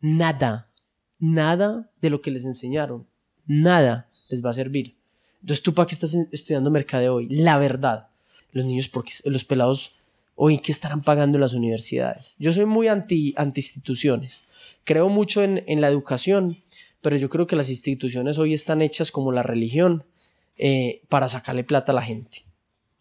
[0.00, 0.70] nada,
[1.18, 3.06] nada de lo que les enseñaron,
[3.46, 4.96] nada les va a servir.
[5.40, 7.28] Entonces, ¿tú para qué estás estudiando mercadeo hoy?
[7.28, 8.08] La verdad.
[8.52, 9.95] los niños, porque los pelados,
[10.36, 12.36] hoy, ¿qué estarán pagando las universidades?
[12.38, 14.44] Yo soy muy anti, anti instituciones.
[14.84, 16.62] Creo mucho en, la educación,
[17.00, 20.04] pero yo creo que las instituciones hoy están hechas como la religión
[20.58, 22.44] eh, para sacarle plata a la gente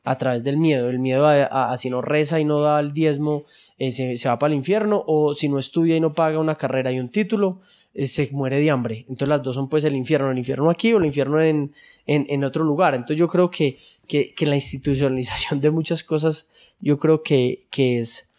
[0.04, 0.90] a través del miedo.
[0.90, 3.44] El miedo a, si no reza y no da el diezmo,
[3.78, 6.92] eh, se, va para el infierno, o si no estudia y no paga una carrera
[6.92, 7.62] y un título,
[7.96, 9.06] eh, se muere de hambre.
[9.08, 11.74] Entonces las dos son pues el infierno, el infierno aquí o el infierno en,
[12.06, 12.94] en, otro lugar.
[12.94, 16.50] Entonces yo creo que, que, que, la institucionalización de muchas cosas,
[16.82, 18.30] yo creo que, que es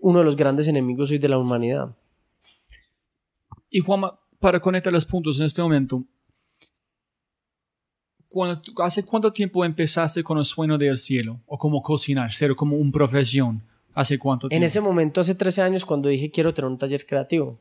[0.00, 1.96] uno de los grandes enemigos hoy de la humanidad.
[3.70, 6.04] Y Juanma, para conectar los puntos en este momento,
[8.76, 11.40] ¿hace cuánto tiempo empezaste con el sueño del cielo?
[11.46, 13.62] ¿O como cocinar, ser como una profesión?
[13.94, 14.62] ¿Hace cuánto tiempo?
[14.62, 17.58] En ese momento, hace 13 años, cuando dije quiero tener un taller creativo.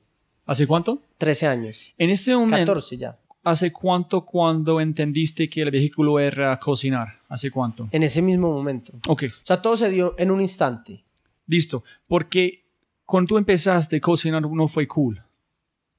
[0.52, 1.02] ¿Hace cuánto?
[1.18, 1.94] 13 años.
[1.98, 2.74] En ese momento.
[2.74, 3.18] 14 ya.
[3.42, 7.22] ¿Hace cuánto cuando entendiste que el vehículo era cocinar?
[7.30, 7.88] ¿Hace cuánto?
[7.90, 8.92] En ese mismo momento.
[9.08, 9.24] Ok.
[9.32, 11.06] O sea, todo se dio en un instante.
[11.48, 11.86] Listo.
[12.06, 12.66] Porque
[13.06, 15.24] cuando tú empezaste a cocinar no fue cool.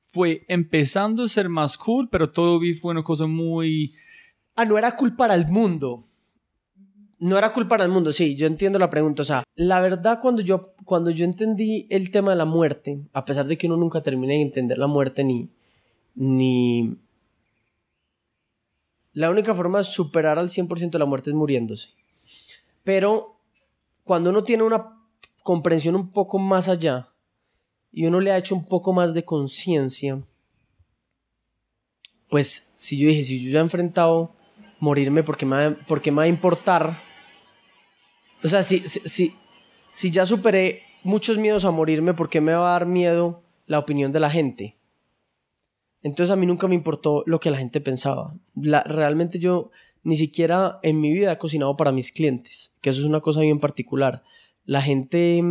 [0.08, 3.94] Fue empezando a ser más cool, pero todo fue una cosa muy
[4.54, 6.04] Ah, no era cool para el mundo.
[7.22, 9.22] No era cool para el mundo, sí, yo entiendo la pregunta.
[9.22, 13.24] O sea, la verdad, cuando yo, cuando yo entendí el tema de la muerte, a
[13.24, 15.48] pesar de que uno nunca termine de entender la muerte ni.
[16.16, 16.98] ni.
[19.12, 21.90] La única forma de superar al 100% la muerte es muriéndose.
[22.82, 23.36] Pero
[24.02, 24.98] cuando uno tiene una
[25.44, 27.10] comprensión un poco más allá
[27.92, 30.20] y uno le ha hecho un poco más de conciencia,
[32.28, 34.34] pues si yo dije, si yo ya he enfrentado
[34.80, 37.11] morirme porque me porque me va a importar.
[38.44, 39.34] O sea, si, si,
[39.86, 43.78] si ya superé muchos miedos a morirme, ¿por qué me va a dar miedo la
[43.78, 44.76] opinión de la gente?
[46.02, 48.34] Entonces a mí nunca me importó lo que la gente pensaba.
[48.54, 49.70] Realmente yo
[50.02, 53.40] ni siquiera en mi vida he cocinado para mis clientes, que eso es una cosa
[53.40, 54.24] bien particular.
[54.64, 55.42] La gente,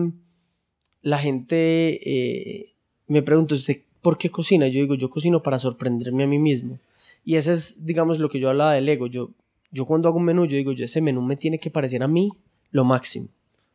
[1.02, 2.74] la gente eh,
[3.08, 4.68] me pregunta, ¿usted por qué cocina?
[4.68, 6.80] Yo digo, yo cocino para sorprenderme a mí mismo.
[7.24, 9.08] Y ese es, digamos, lo que yo hablaba del ego.
[9.08, 9.30] Yo,
[9.72, 12.08] yo cuando hago un menú, yo digo, yo ese menú me tiene que parecer a
[12.08, 12.32] mí
[12.72, 13.30] lo máximo.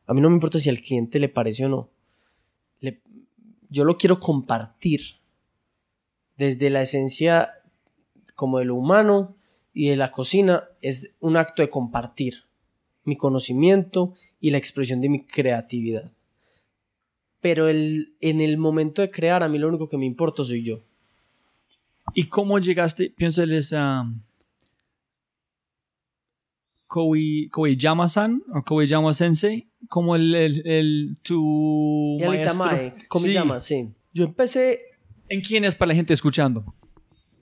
[0.07, 1.91] A mí no me importa si al cliente le parece o no.
[3.69, 5.01] yo lo quiero compartir
[6.37, 7.51] desde la esencia
[8.35, 9.37] como de lo humano
[9.73, 12.45] y de la cocina es un acto de compartir
[13.05, 16.13] mi conocimiento y la expresión de mi creatividad.
[17.41, 20.63] Pero el, en el momento de crear, a mí lo único que me importa soy
[20.63, 20.83] yo.
[22.15, 23.11] ¿Y cómo llegaste?
[23.11, 24.21] Piénsales a um,
[26.87, 33.09] Koiyama-san o Koiyama-sensei como el, el, el tu el maestro.
[33.09, 33.75] Komiyama, sí.
[33.75, 33.95] sí.
[34.13, 34.81] Yo empecé...
[35.29, 36.75] ¿En quién es para la gente escuchando?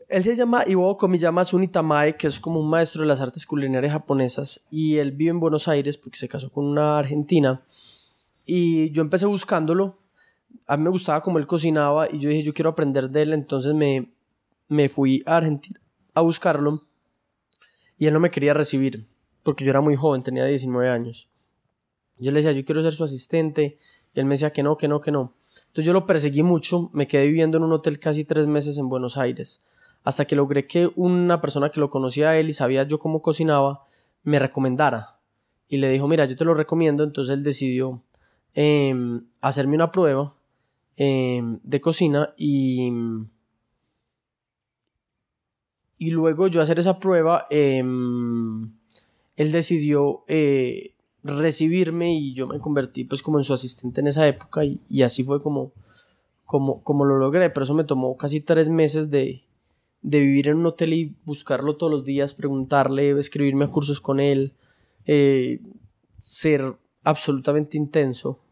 [0.08, 3.92] Él se llama Iwo Komiyama Sunitamae, que es como un maestro de las artes culinarias
[3.92, 7.62] japonesas y él vive en Buenos Aires porque se casó con una argentina
[8.44, 9.98] y yo empecé buscándolo.
[10.66, 13.32] A mí me gustaba como él cocinaba y yo dije, yo quiero aprender de él,
[13.32, 14.12] entonces me,
[14.68, 15.80] me fui a Argentina
[16.14, 16.86] a buscarlo
[17.98, 19.06] y él no me quería recibir
[19.44, 21.28] porque yo era muy joven, tenía 19 años.
[22.18, 23.78] Yo le decía, yo quiero ser su asistente
[24.12, 25.34] y él me decía que no, que no, que no.
[25.66, 28.88] Entonces yo lo perseguí mucho, me quedé viviendo en un hotel casi tres meses en
[28.88, 29.62] Buenos Aires,
[30.02, 33.22] hasta que logré que una persona que lo conocía a él y sabía yo cómo
[33.22, 33.84] cocinaba,
[34.22, 35.20] me recomendara.
[35.68, 38.02] Y le dijo, mira, yo te lo recomiendo, entonces él decidió
[38.54, 40.34] em, hacerme una prueba
[40.96, 42.90] em, de cocina y
[46.04, 48.72] y luego yo hacer esa prueba, em,
[49.36, 54.26] él decidió eh, recibirme y yo me convertí pues como en su asistente en esa
[54.28, 55.72] época y, así fue como,
[56.44, 59.42] como, como lo logré, pero eso me tomó casi tres meses de,
[60.02, 64.20] de vivir en un hotel y buscarlo todos los días, preguntarle, escribirme a cursos con
[64.20, 64.52] él,
[65.06, 65.60] eh,
[66.18, 68.40] ser absolutamente intenso.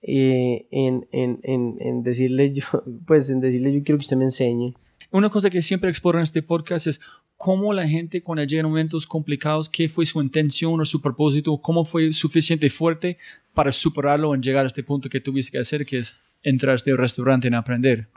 [0.00, 2.62] Eh, en, en, en, en decirle yo,
[3.06, 4.74] pues en decirle yo quiero que usted me enseñe.
[5.10, 7.00] Una cosa que siempre exploro en este podcast es
[7.38, 11.56] cómo la gente cuando llega en momentos complicados, qué fue su intención o su propósito,
[11.62, 13.16] cómo fue suficiente fuerte
[13.54, 16.76] para superarlo en llegar a este punto que tuviste que hacer, que es entrar a
[16.76, 18.08] este restaurante en aprender.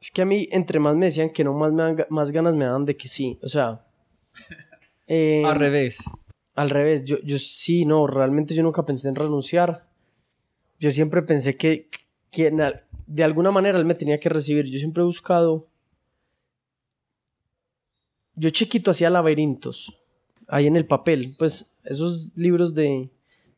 [0.00, 1.72] Es que a mí, entre más me decían que no, más,
[2.08, 3.36] más ganas me dan de que sí.
[3.42, 3.84] O sea...
[5.08, 5.98] Eh, al revés.
[6.54, 7.04] Al revés.
[7.04, 9.88] Yo, yo sí, no, realmente yo nunca pensé en renunciar.
[10.78, 11.88] Yo siempre pensé que,
[12.30, 12.52] que
[13.08, 14.66] de alguna manera él me tenía que recibir.
[14.66, 15.66] Yo siempre he buscado.
[18.38, 19.98] Yo chiquito hacía laberintos
[20.46, 23.10] ahí en el papel, pues esos libros de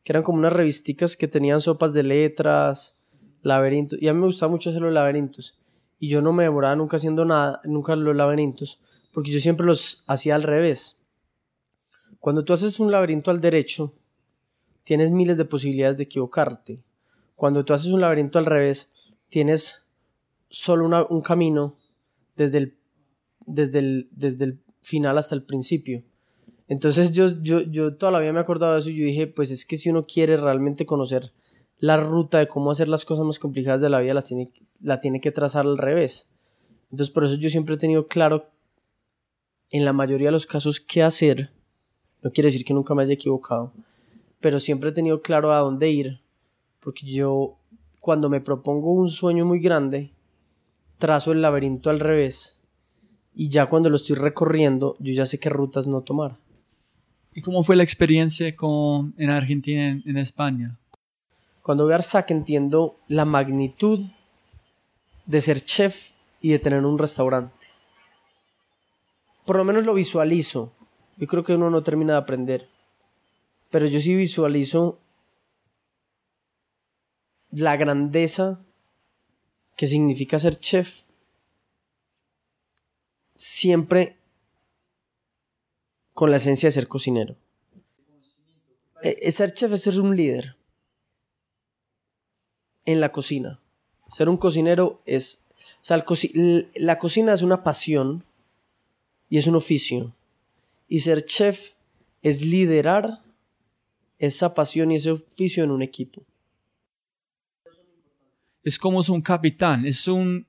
[0.03, 2.95] que eran como unas revisticas que tenían sopas de letras,
[3.43, 5.59] laberintos, y a mí me gustaba mucho hacer los laberintos.
[5.99, 8.79] Y yo no me demoraba nunca haciendo nada, nunca los laberintos,
[9.13, 10.99] porque yo siempre los hacía al revés.
[12.19, 13.93] Cuando tú haces un laberinto al derecho,
[14.83, 16.81] tienes miles de posibilidades de equivocarte.
[17.35, 18.91] Cuando tú haces un laberinto al revés,
[19.29, 19.85] tienes
[20.49, 21.77] solo un camino
[22.35, 22.77] desde el,
[23.45, 26.03] desde, el, desde el final hasta el principio.
[26.67, 29.27] Entonces yo, yo, yo toda la vida me he acordado de eso y yo dije,
[29.27, 31.33] pues es que si uno quiere realmente conocer
[31.77, 35.19] la ruta de cómo hacer las cosas más complicadas de la vida, tiene, la tiene
[35.19, 36.29] que trazar al revés.
[36.85, 38.49] Entonces por eso yo siempre he tenido claro
[39.69, 41.51] en la mayoría de los casos qué hacer.
[42.21, 43.73] No quiere decir que nunca me haya equivocado,
[44.39, 46.21] pero siempre he tenido claro a dónde ir,
[46.79, 47.57] porque yo
[47.99, 50.13] cuando me propongo un sueño muy grande,
[50.97, 52.60] trazo el laberinto al revés
[53.33, 56.35] y ya cuando lo estoy recorriendo, yo ya sé qué rutas no tomar.
[57.33, 60.77] ¿Y cómo fue la experiencia con, en Argentina, en, en España?
[61.61, 64.01] Cuando voy a Arsac entiendo la magnitud
[65.25, 66.11] de ser chef
[66.41, 67.55] y de tener un restaurante.
[69.45, 70.73] Por lo menos lo visualizo.
[71.17, 72.69] Yo creo que uno no termina de aprender.
[73.69, 74.99] Pero yo sí visualizo
[77.51, 78.59] la grandeza
[79.77, 81.03] que significa ser chef
[83.41, 84.17] siempre
[86.13, 87.35] con la esencia de ser cocinero.
[89.01, 90.55] E, ser chef es ser un líder
[92.85, 93.59] en la cocina.
[94.07, 95.43] Ser un cocinero es...
[95.57, 95.97] O sea,
[96.75, 98.23] la cocina es una pasión
[99.27, 100.13] y es un oficio.
[100.87, 101.73] Y ser chef
[102.21, 103.23] es liderar
[104.19, 106.21] esa pasión y ese oficio en un equipo.
[108.63, 110.45] Es como es un capitán, es un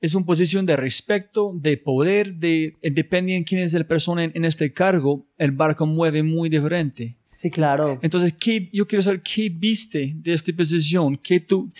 [0.00, 4.44] es una posición de respeto, de poder, de dependiendo de quién es la persona en,
[4.44, 7.16] este cargo, el barco mueve muy diferente.
[7.34, 7.98] Sí, claro.
[8.02, 11.70] Entonces, ¿qué, yo quiero saber qué viste de esta posición, qué tú,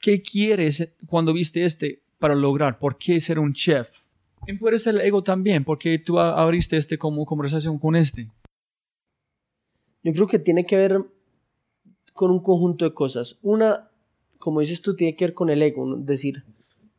[0.00, 4.00] qué quieres cuando viste este para lograr, por qué ser un chef.
[4.44, 5.64] ¿Quién puede ser el ego también?
[5.64, 8.28] porque tú abriste este como conversación con este?
[10.02, 11.04] Yo creo que tiene que ver
[12.12, 13.38] con un conjunto de cosas.
[13.42, 13.90] Una,
[14.38, 16.44] como dices tú, tiene que ver con el ego, es decir,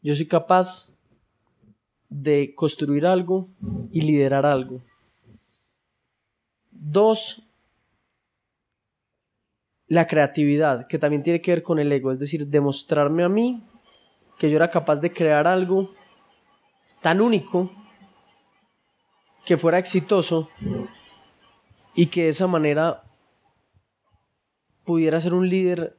[0.01, 0.95] yo soy capaz
[2.09, 3.49] de construir algo
[3.91, 4.81] y liderar algo.
[6.71, 7.43] Dos,
[9.87, 13.63] la creatividad, que también tiene que ver con el ego, es decir, demostrarme a mí
[14.37, 15.93] que yo era capaz de crear algo
[17.01, 17.71] tan único
[19.45, 20.49] que fuera exitoso
[21.95, 23.03] y que de esa manera
[24.83, 25.97] pudiera ser un líder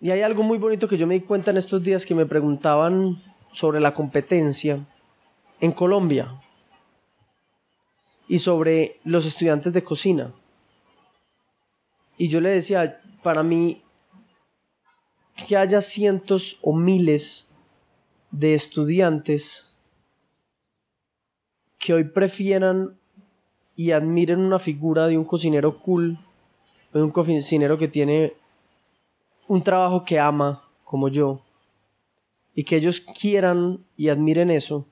[0.00, 2.26] y hay algo muy bonito que yo me di cuenta en estos días que me
[2.26, 3.22] preguntaban
[3.52, 4.86] sobre la competencia
[5.60, 6.40] en Colombia
[8.28, 10.34] y sobre los estudiantes de cocina.
[12.16, 13.82] Y yo le decía, para mí,
[15.46, 17.48] que haya cientos o miles
[18.30, 19.74] de estudiantes
[21.78, 22.98] que hoy prefieran
[23.76, 26.18] y admiren una figura de un cocinero cool,
[26.92, 28.34] de un cocinero que tiene
[29.48, 31.42] un trabajo que ama como yo
[32.54, 34.86] y que ellos quieran y admiren eso,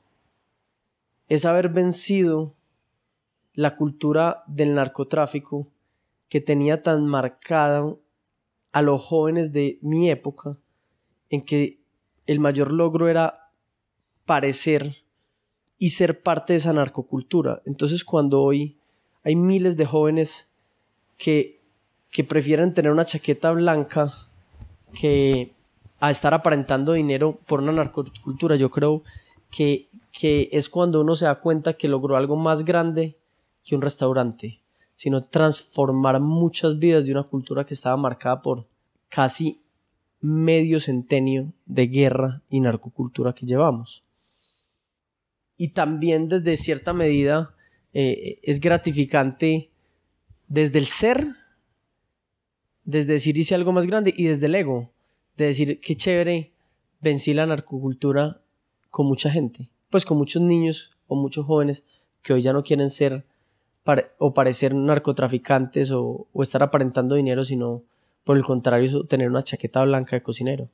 [1.29, 2.55] es haber vencido
[3.55, 5.69] la cultura del narcotráfico
[6.29, 7.95] que tenía tan marcada
[8.73, 10.57] a los jóvenes de mi época,
[11.31, 11.79] en que
[12.27, 13.51] el mayor logro era
[14.25, 14.97] parecer
[15.79, 17.63] y ser parte de esa narcocultura.
[17.67, 18.79] Entonces cuando hoy
[19.25, 20.51] hay miles de jóvenes
[21.17, 21.61] que,
[22.11, 24.13] que prefieren tener una chaqueta blanca
[24.93, 25.53] que
[26.01, 28.57] a estar aparentando dinero por una narcocultura.
[28.57, 29.03] Yo creo
[29.51, 33.17] que, que es cuando uno se da cuenta que logró algo más grande
[33.63, 34.61] que un restaurante,
[34.95, 38.67] sino transformar muchas vidas de una cultura que estaba marcada por
[39.09, 39.61] casi
[40.21, 44.05] medio centenio de guerra y narcocultura que llevamos.
[45.57, 47.55] Y también desde cierta medida
[47.93, 49.71] eh, es gratificante
[50.49, 51.29] desde el ser
[52.85, 54.91] desde decir hice algo más grande y desde el ego,
[55.37, 56.53] de decir qué chévere,
[57.01, 58.43] vencí la narcocultura
[58.91, 61.85] con mucha gente, pues con muchos niños o muchos jóvenes
[62.23, 63.25] que hoy ya no quieren ser
[64.19, 67.83] o parecer narcotraficantes o, o estar aparentando dinero, sino
[68.25, 70.71] por el contrario tener una chaqueta blanca de cocinero.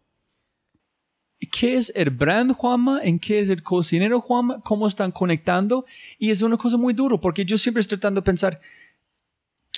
[1.52, 3.00] ¿Qué es el brand Juanma?
[3.02, 4.60] ¿En qué es el cocinero Juanma?
[4.62, 5.86] ¿Cómo están conectando?
[6.18, 8.60] Y es una cosa muy duro porque yo siempre estoy tratando de pensar,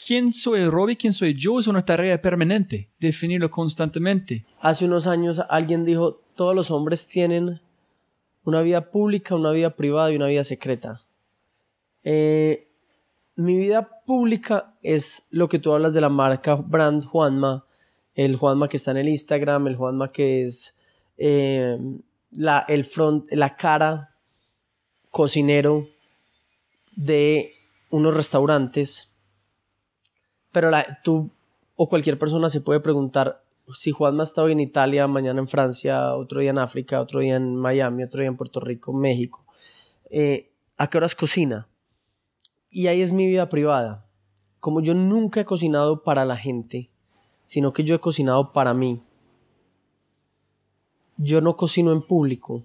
[0.07, 4.44] quién soy Robbie, quién soy yo, es una tarea permanente, definirlo constantemente.
[4.61, 7.61] Hace unos años alguien dijo, todos los hombres tienen
[8.44, 11.03] una vida pública, una vida privada y una vida secreta.
[12.03, 12.68] Eh,
[13.36, 17.64] mi vida pública es lo que tú hablas de la marca brand Juanma,
[18.14, 20.74] el Juanma que está en el Instagram, el Juanma que es
[21.16, 21.78] eh,
[22.30, 24.14] la, el front, la cara
[25.11, 25.88] cocinero
[26.96, 27.53] de
[27.90, 29.10] unos restaurantes,
[30.53, 31.30] pero la, tú
[31.76, 33.42] o cualquier persona se puede preguntar
[33.72, 37.36] si Juanma está hoy en Italia, mañana en Francia, otro día en África, otro día
[37.36, 39.44] en Miami, otro día en Puerto Rico, México,
[40.11, 41.68] eh, ¿a qué horas cocina?
[42.70, 44.07] Y ahí es mi vida privada.
[44.59, 46.90] Como yo nunca he cocinado para la gente,
[47.44, 49.03] sino que yo he cocinado para mí,
[51.16, 52.64] yo no cocino en público.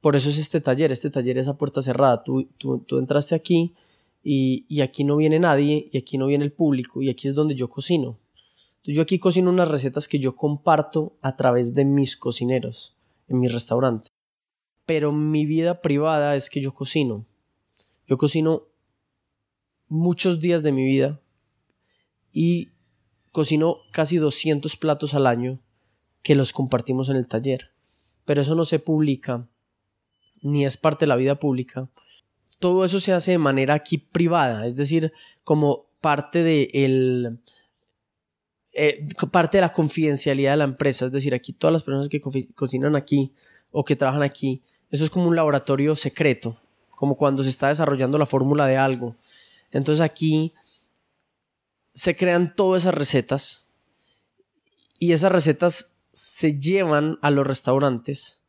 [0.00, 2.22] Por eso es este taller, este taller es a puerta cerrada.
[2.22, 3.74] Tú, tú, entraste aquí
[4.28, 7.54] y, aquí no viene nadie y aquí no viene el público y aquí es donde
[7.54, 8.18] yo cocino.
[8.78, 12.96] Entonces yo aquí cocino unas recetas que yo comparto a través de mis cocineros
[13.28, 14.10] en mi restaurante.
[14.84, 17.24] Pero mi vida privada es que yo cocino.
[18.08, 18.64] Yo cocino
[19.86, 21.20] muchos días de mi vida
[22.32, 22.70] y
[23.30, 25.60] cocino casi 200 platos al año
[26.22, 27.70] que los compartimos en el taller.
[28.24, 29.48] Pero eso no se publica,
[30.42, 31.88] ni es parte de la vida pública.
[32.58, 35.12] Todo eso se hace de manera aquí privada, es decir,
[35.44, 37.38] como parte de el,
[38.72, 41.06] eh, parte de la confidencialidad de la empresa.
[41.06, 42.20] Es decir, aquí todas las personas que
[42.54, 43.32] cocinan aquí
[43.70, 46.58] o que trabajan aquí, eso es como un laboratorio secreto,
[46.90, 49.16] como cuando se está desarrollando la fórmula de algo.
[49.72, 50.52] Entonces aquí
[51.94, 53.66] se crean todas esas recetas
[54.98, 58.42] y esas recetas se llevan a los restaurantes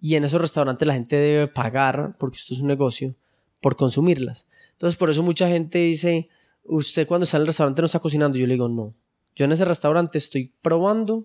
[0.00, 3.14] y en esos restaurantes la gente debe pagar, porque esto es un negocio,
[3.62, 4.48] por consumirlas.
[4.72, 6.28] Entonces por eso mucha gente dice,
[6.64, 8.36] usted cuando está en el restaurante no está cocinando.
[8.36, 8.94] Yo le digo, no.
[9.34, 11.24] Yo en ese restaurante estoy probando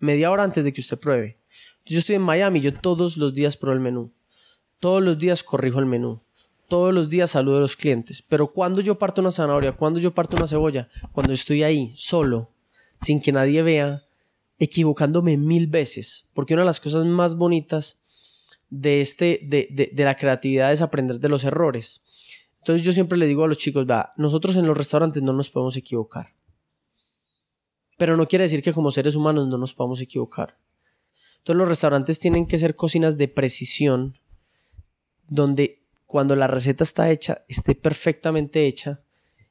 [0.00, 1.38] media hora antes de que usted pruebe.
[1.86, 4.10] Yo estoy en Miami, yo todos los días pruebo el menú.
[4.80, 6.22] Todos los días corrijo el menú.
[6.66, 8.22] Todos los días saludo a los clientes.
[8.22, 12.50] Pero cuando yo parto una zanahoria, cuando yo parto una cebolla, cuando estoy ahí, solo,
[13.00, 14.02] sin que nadie vea,
[14.58, 17.98] equivocándome mil veces, porque una de las cosas más bonitas
[18.80, 22.02] de, este, de, de, la creatividad es aprender de los errores.
[22.58, 25.50] Entonces yo siempre le digo a los chicos, va, nosotros en los restaurantes no nos
[25.50, 26.34] podemos equivocar.
[27.96, 30.58] Pero no quiere decir que como seres humanos no nos podamos equivocar.
[31.38, 34.18] Entonces los restaurantes tienen que ser cocinas de precisión,
[35.28, 39.02] donde cuando la receta está hecha, esté perfectamente hecha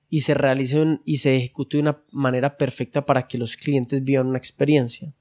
[0.09, 4.27] y se realice y se ejecute de una manera perfecta para que los clientes vivan
[4.27, 5.13] una experiencia.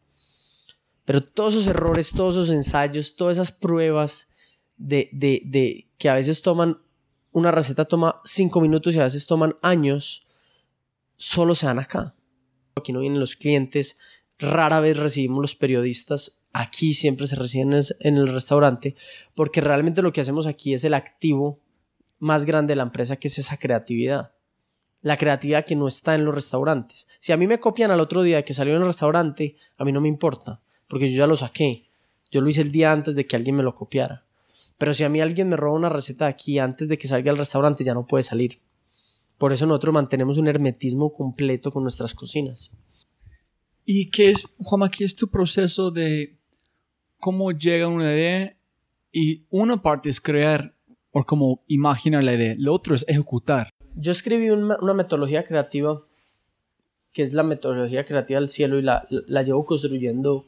[1.04, 4.28] Pero todos esos errores, todos esos ensayos, todas esas pruebas
[4.76, 6.78] de, de, de que a veces toman,
[7.32, 10.26] una receta toma cinco minutos y a veces toman años,
[11.16, 12.14] solo se dan acá.
[12.76, 13.96] Aquí no vienen los clientes,
[14.38, 18.96] rara vez recibimos los periodistas, aquí siempre se reciben en el restaurante,
[19.34, 21.60] porque realmente lo que hacemos aquí es el activo
[22.18, 24.32] más grande de la empresa, que es esa creatividad
[25.02, 27.08] la creatividad que no está en los restaurantes.
[27.18, 29.92] Si a mí me copian al otro día que salió en el restaurante, a mí
[29.92, 30.62] no me importa,
[30.92, 31.86] porque yo ya lo saqué.
[32.30, 34.26] Yo lo hice el día antes de que alguien me lo copiara.
[34.76, 37.38] Pero si a mí alguien me roba una receta aquí antes de que salga al
[37.38, 38.60] restaurante, ya no puede salir.
[39.38, 42.70] Por eso nosotros mantenemos un hermetismo completo con nuestras cocinas.
[43.86, 46.36] ¿Y qué es, Juanma, qué es tu proceso de
[47.18, 48.54] cómo llega una idea?
[49.10, 50.74] Y una parte es crear
[51.10, 56.02] o como imaginar la idea, lo otro es ejecutar yo escribí una, metodología creativa
[57.12, 60.46] que es la metodología creativa del cielo y la, la llevo construyendo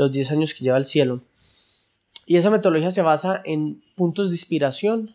[0.00, 1.22] los 10 años que lleva el cielo.
[2.26, 5.14] Y esa metodología se basa en puntos de inspiración,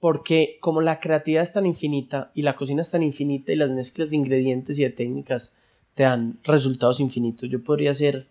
[0.00, 3.70] porque como la creatividad es tan infinita y la cocina es tan infinita y las
[3.70, 5.54] mezclas de ingredientes y de técnicas
[5.94, 8.26] te dan resultados infinitos, yo podría hacer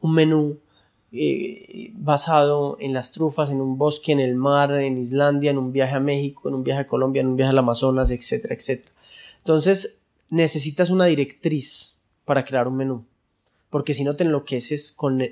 [0.00, 0.58] un menú
[1.12, 5.72] eh, basado en las trufas, en un bosque, en el mar, en Islandia, en un
[5.72, 8.92] viaje a México, en un viaje a Colombia, en un viaje al Amazonas, etcétera, etcétera.
[9.38, 11.96] Entonces, necesitas una directriz
[12.26, 13.06] para crear un menú,
[13.76, 15.22] porque si no te enloqueces con,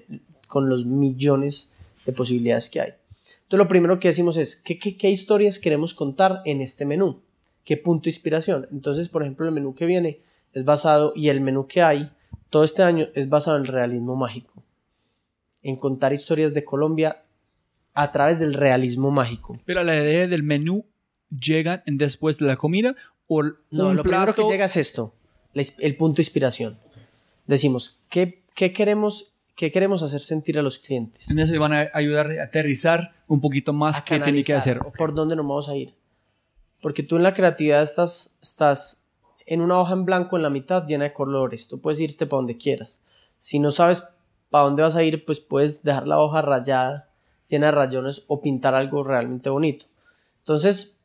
[0.49, 1.73] con los millones
[2.05, 2.91] de posibilidades que hay.
[2.91, 7.23] Entonces, lo primero que decimos es, ¿qué, qué, qué historias queremos contar en este menú?
[7.65, 8.69] ¿Qué punto de inspiración?
[8.71, 10.21] Entonces, por ejemplo, el menú que viene
[10.53, 12.11] es basado, y el menú que hay
[12.51, 14.63] todo este año es basado en el realismo mágico
[15.63, 17.17] en contar historias de Colombia
[17.95, 19.59] a través del realismo mágico.
[19.65, 20.85] Pero la idea del menú
[21.31, 22.95] llega después de la comida
[23.27, 25.15] o no, lo primero que llega es esto,
[25.55, 26.84] el punto de inspiración.
[27.47, 31.29] Decimos, ¿qué, queremos, ¿qué queremos hacer sentir a los clientes?
[31.31, 34.81] Entonces van a ayudar a aterrizar un poquito más qué tiene que hacer.
[34.97, 35.95] ¿Por dónde nos vamos a ir?
[36.81, 39.05] Porque tú en la creatividad estás, estás
[39.47, 41.69] en una hoja en blanco en la mitad llena de colores.
[41.69, 43.01] Tú puedes irte para donde quieras.
[43.39, 44.03] Si no sabes
[44.51, 47.11] para dónde vas a ir, pues puedes dejar la hoja rayada,
[47.49, 49.87] llena de rayones o pintar algo realmente bonito.
[50.39, 51.03] Entonces,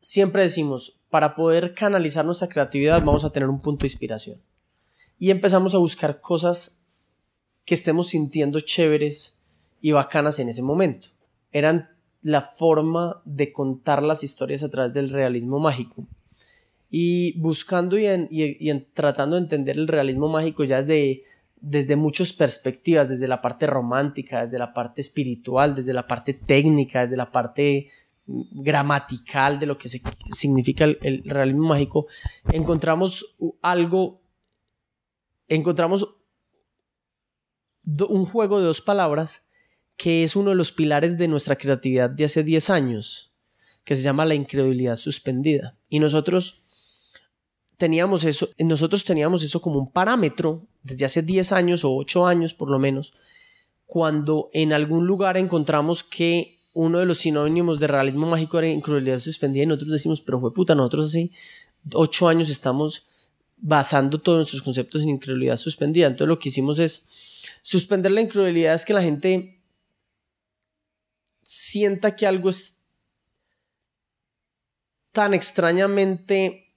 [0.00, 4.40] siempre decimos, para poder canalizar nuestra creatividad vamos a tener un punto de inspiración.
[5.18, 6.82] Y empezamos a buscar cosas
[7.64, 9.40] que estemos sintiendo chéveres
[9.80, 11.08] y bacanas en ese momento.
[11.52, 11.90] Eran
[12.24, 16.06] la forma de contar las historias a través del realismo mágico.
[16.90, 21.24] Y buscando y, en, tratando de entender el realismo mágico ya desde,
[21.60, 27.02] desde muchas perspectivas, desde la parte romántica, desde la parte espiritual, desde la parte técnica,
[27.02, 27.90] desde la parte
[28.26, 32.06] mm, gramatical de lo que significa el, realismo mágico,
[32.52, 34.22] encontramos algo,
[35.48, 36.08] encontramos
[37.84, 39.44] un juego de dos palabras
[39.96, 43.32] que es uno de los pilares de nuestra creatividad de hace 10 años,
[43.84, 45.76] que se llama la incredulidad suspendida.
[45.88, 46.64] Y nosotros
[47.76, 52.54] teníamos eso, nosotros teníamos eso como un parámetro desde hace 10 años o 8 años
[52.54, 53.14] por lo menos,
[53.86, 59.20] cuando en algún lugar encontramos que uno de los sinónimos de realismo mágico era incredulidad
[59.20, 61.30] suspendida y nosotros decimos, pero fue puta, nosotros hace
[61.92, 63.06] 8 años estamos
[63.56, 66.06] basando todos nuestros conceptos en incredulidad suspendida.
[66.06, 67.04] Entonces lo que hicimos es
[67.62, 69.62] suspender la incredulidad, es que la gente
[71.42, 72.78] sienta que algo es
[75.12, 76.74] tan extrañamente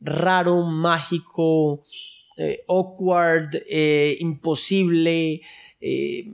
[0.00, 1.84] raro, mágico,
[2.36, 5.42] eh, awkward, eh, imposible,
[5.80, 6.32] eh,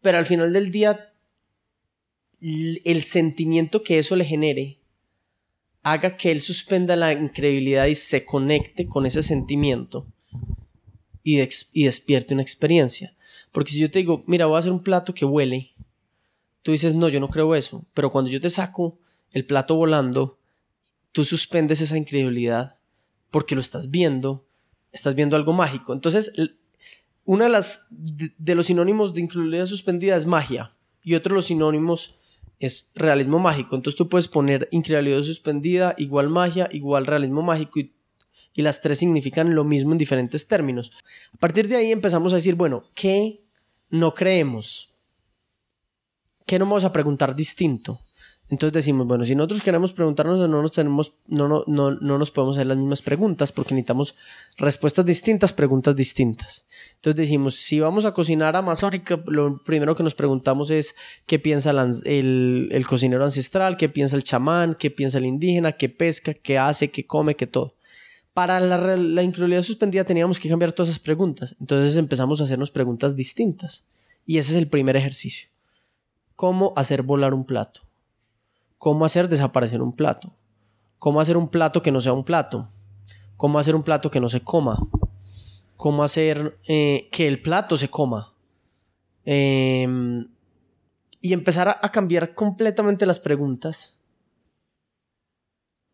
[0.00, 1.12] pero al final del día
[2.40, 4.77] el sentimiento que eso le genere
[5.82, 10.06] haga que él suspenda la incredulidad y se conecte con ese sentimiento
[11.22, 11.36] y,
[11.84, 13.14] despierte una experiencia.
[13.52, 15.72] Porque si yo te digo, mira, voy a hacer un plato que huele,
[16.62, 17.84] tú dices, no, yo no creo eso.
[17.94, 18.98] Pero cuando yo te saco
[19.32, 20.38] el plato volando,
[21.12, 22.76] tú suspendes esa incredulidad
[23.30, 24.46] porque lo estás viendo,
[24.92, 25.92] estás viendo algo mágico.
[25.92, 26.32] Entonces,
[27.24, 30.72] uno de, de, los sinónimos de incredulidad suspendida es magia
[31.02, 32.14] y otro de los sinónimos
[32.60, 33.76] es realismo mágico.
[33.76, 37.92] Entonces tú puedes poner incredulidad suspendida igual magia igual realismo mágico y
[38.58, 40.90] y las tres significan lo mismo en diferentes términos.
[41.32, 43.38] A partir de ahí empezamos a decir, bueno, ¿qué
[43.88, 44.90] no creemos?
[46.44, 48.00] ¿Qué no vamos a preguntar distinto?
[48.50, 52.30] Entonces decimos, bueno, si nosotros queremos preguntarnos, no nos tenemos, no, no, no, no nos
[52.30, 54.14] podemos hacer las mismas preguntas porque necesitamos
[54.56, 56.64] respuestas distintas, preguntas distintas.
[56.94, 60.94] Entonces decimos, si vamos a cocinar amazónica, lo primero que nos preguntamos es
[61.26, 61.72] qué piensa
[62.06, 66.90] el, cocinero ancestral, qué piensa el chamán, qué piensa el indígena, qué pesca, qué hace,
[66.90, 67.74] qué come, qué todo
[68.32, 71.56] para la, la incredulidad suspendida teníamos que cambiar todas esas preguntas.
[71.58, 73.84] Entonces empezamos a hacernos preguntas distintas.
[74.24, 75.48] Y ese es el primer ejercicio.
[76.36, 77.87] ¿Cómo hacer volar un plato?
[78.78, 80.32] ¿Cómo hacer desaparecer un plato?
[80.98, 82.68] ¿Cómo hacer un plato que no sea un plato?
[83.36, 84.78] ¿Cómo hacer un plato que no se coma?
[85.76, 88.32] ¿Cómo hacer eh, que el plato se coma?
[89.24, 90.28] Em,
[91.20, 93.98] y empezar a, cambiar completamente las preguntas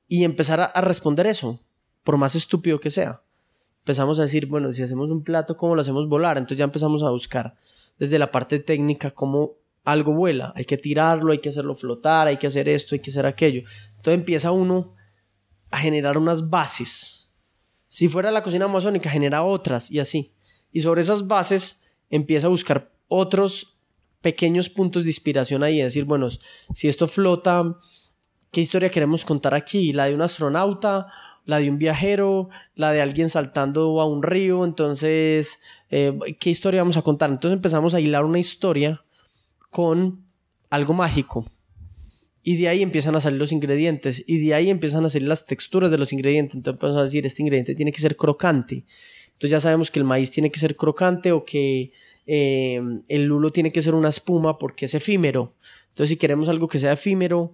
[0.06, 1.60] y empezar a responder eso
[2.02, 3.22] por más estúpido que sea.
[3.80, 6.38] Empezamos a decir, bueno, si hacemos un plato, ¿cómo lo hacemos volar?
[6.38, 7.56] Entonces ya empezamos a buscar
[7.98, 10.52] desde la parte técnica cómo algo vuela.
[10.56, 13.62] Hay que tirarlo, hay que hacerlo flotar, hay que hacer esto, hay que hacer aquello.
[13.96, 14.94] Entonces empieza uno
[15.70, 17.30] a generar unas bases.
[17.86, 20.32] Si fuera la cocina amazónica, genera otras y así.
[20.72, 23.80] Y sobre esas bases empieza a buscar otros
[24.20, 25.80] pequeños puntos de inspiración ahí.
[25.80, 26.28] decir, bueno,
[26.74, 27.76] si esto flota,
[28.50, 29.92] ¿qué historia queremos contar aquí?
[29.92, 31.08] ¿La de un astronauta
[31.46, 35.58] la de un viajero, la de alguien saltando a un río, entonces,
[35.90, 37.30] eh, ¿qué historia vamos a contar?
[37.30, 39.04] Entonces empezamos a hilar una historia
[39.74, 40.24] con
[40.70, 41.44] algo mágico.
[42.44, 44.22] Y de ahí empiezan a salir los ingredientes.
[44.24, 46.54] Y de ahí empiezan a salir las texturas de los ingredientes.
[46.54, 48.84] Entonces empezamos a decir, este ingrediente tiene que ser crocante.
[49.32, 51.90] Entonces ya sabemos que el maíz tiene que ser crocante o que
[52.24, 55.56] eh, el lulo tiene que ser una espuma porque es efímero.
[55.88, 57.52] Entonces si queremos algo que sea efímero,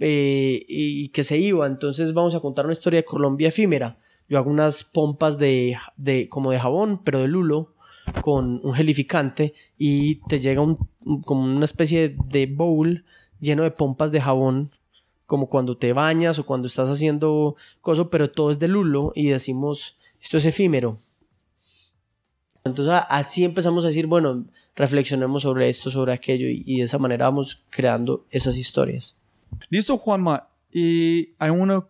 [0.00, 1.68] eh, y que se iba.
[1.68, 3.96] Entonces vamos a contar una historia de Colombia efímera.
[4.28, 7.74] Yo hago unas pompas de, de como de jabón, pero de lulo,
[8.22, 10.89] con un gelificante y te llega un,
[11.24, 13.04] como una especie de bowl
[13.40, 14.70] lleno de pompas de jabón
[15.26, 19.28] como cuando te bañas o cuando estás haciendo cosas, pero todo es de lulo y
[19.28, 20.98] decimos, esto es efímero.
[22.64, 24.44] Entonces así empezamos a decir, bueno,
[24.74, 29.16] reflexionemos sobre esto, sobre aquello y de esa manera vamos creando esas historias.
[29.68, 30.48] Listo, Juanma.
[30.72, 31.84] ¿Y hay una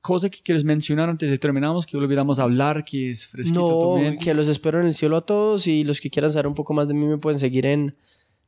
[0.00, 4.34] cosa que quieres mencionar antes de terminamos que olvidamos hablar, que es fresquito No, que
[4.34, 6.88] los espero en el cielo a todos y los que quieran saber un poco más
[6.88, 7.94] de mí me pueden seguir en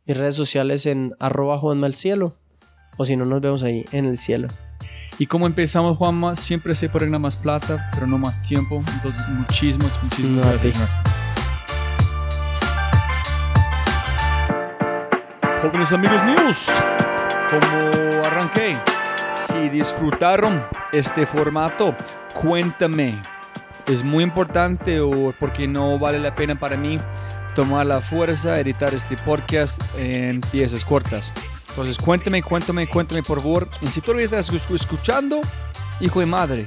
[0.04, 2.36] mis redes sociales en arroba Juanma el cielo
[2.96, 4.48] o si no nos vemos ahí en el cielo.
[5.18, 8.82] Y como empezamos, Juanma, siempre se ganar más plata, pero no más tiempo.
[8.94, 10.88] Entonces, muchísimas, muchísimas gracias.
[15.60, 16.70] Jóvenes amigos míos,
[17.50, 18.76] como arranqué,
[19.46, 21.94] si disfrutaron este formato,
[22.34, 23.22] cuéntame.
[23.86, 26.98] Es muy importante o porque no vale la pena para mí
[27.54, 31.32] tomar la fuerza, editar este podcast en piezas cortas.
[31.68, 33.68] Entonces cuéntame, cuéntame, cuéntame por favor.
[33.80, 35.40] Y si todavía estás escuchando,
[36.00, 36.66] hijo de madre,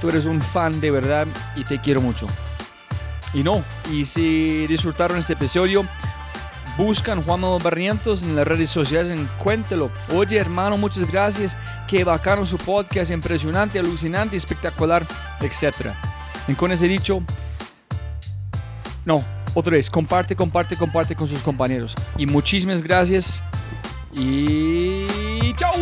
[0.00, 1.26] tú eres un fan de verdad
[1.56, 2.26] y te quiero mucho.
[3.32, 5.86] Y no, y si disfrutaron este episodio,
[6.76, 9.90] buscan Juan Manuel Barrientos en las redes sociales, cuéntelo.
[10.14, 11.56] Oye, hermano, muchas gracias.
[11.86, 15.06] Qué bacano su podcast, impresionante, alucinante, espectacular,
[15.40, 15.92] etc.
[16.48, 17.22] Y con ese dicho,
[19.04, 19.24] no,
[19.54, 21.94] otra vez, comparte, comparte, comparte con sus compañeros.
[22.16, 23.40] Y muchísimas gracias.
[24.12, 25.72] Y chao.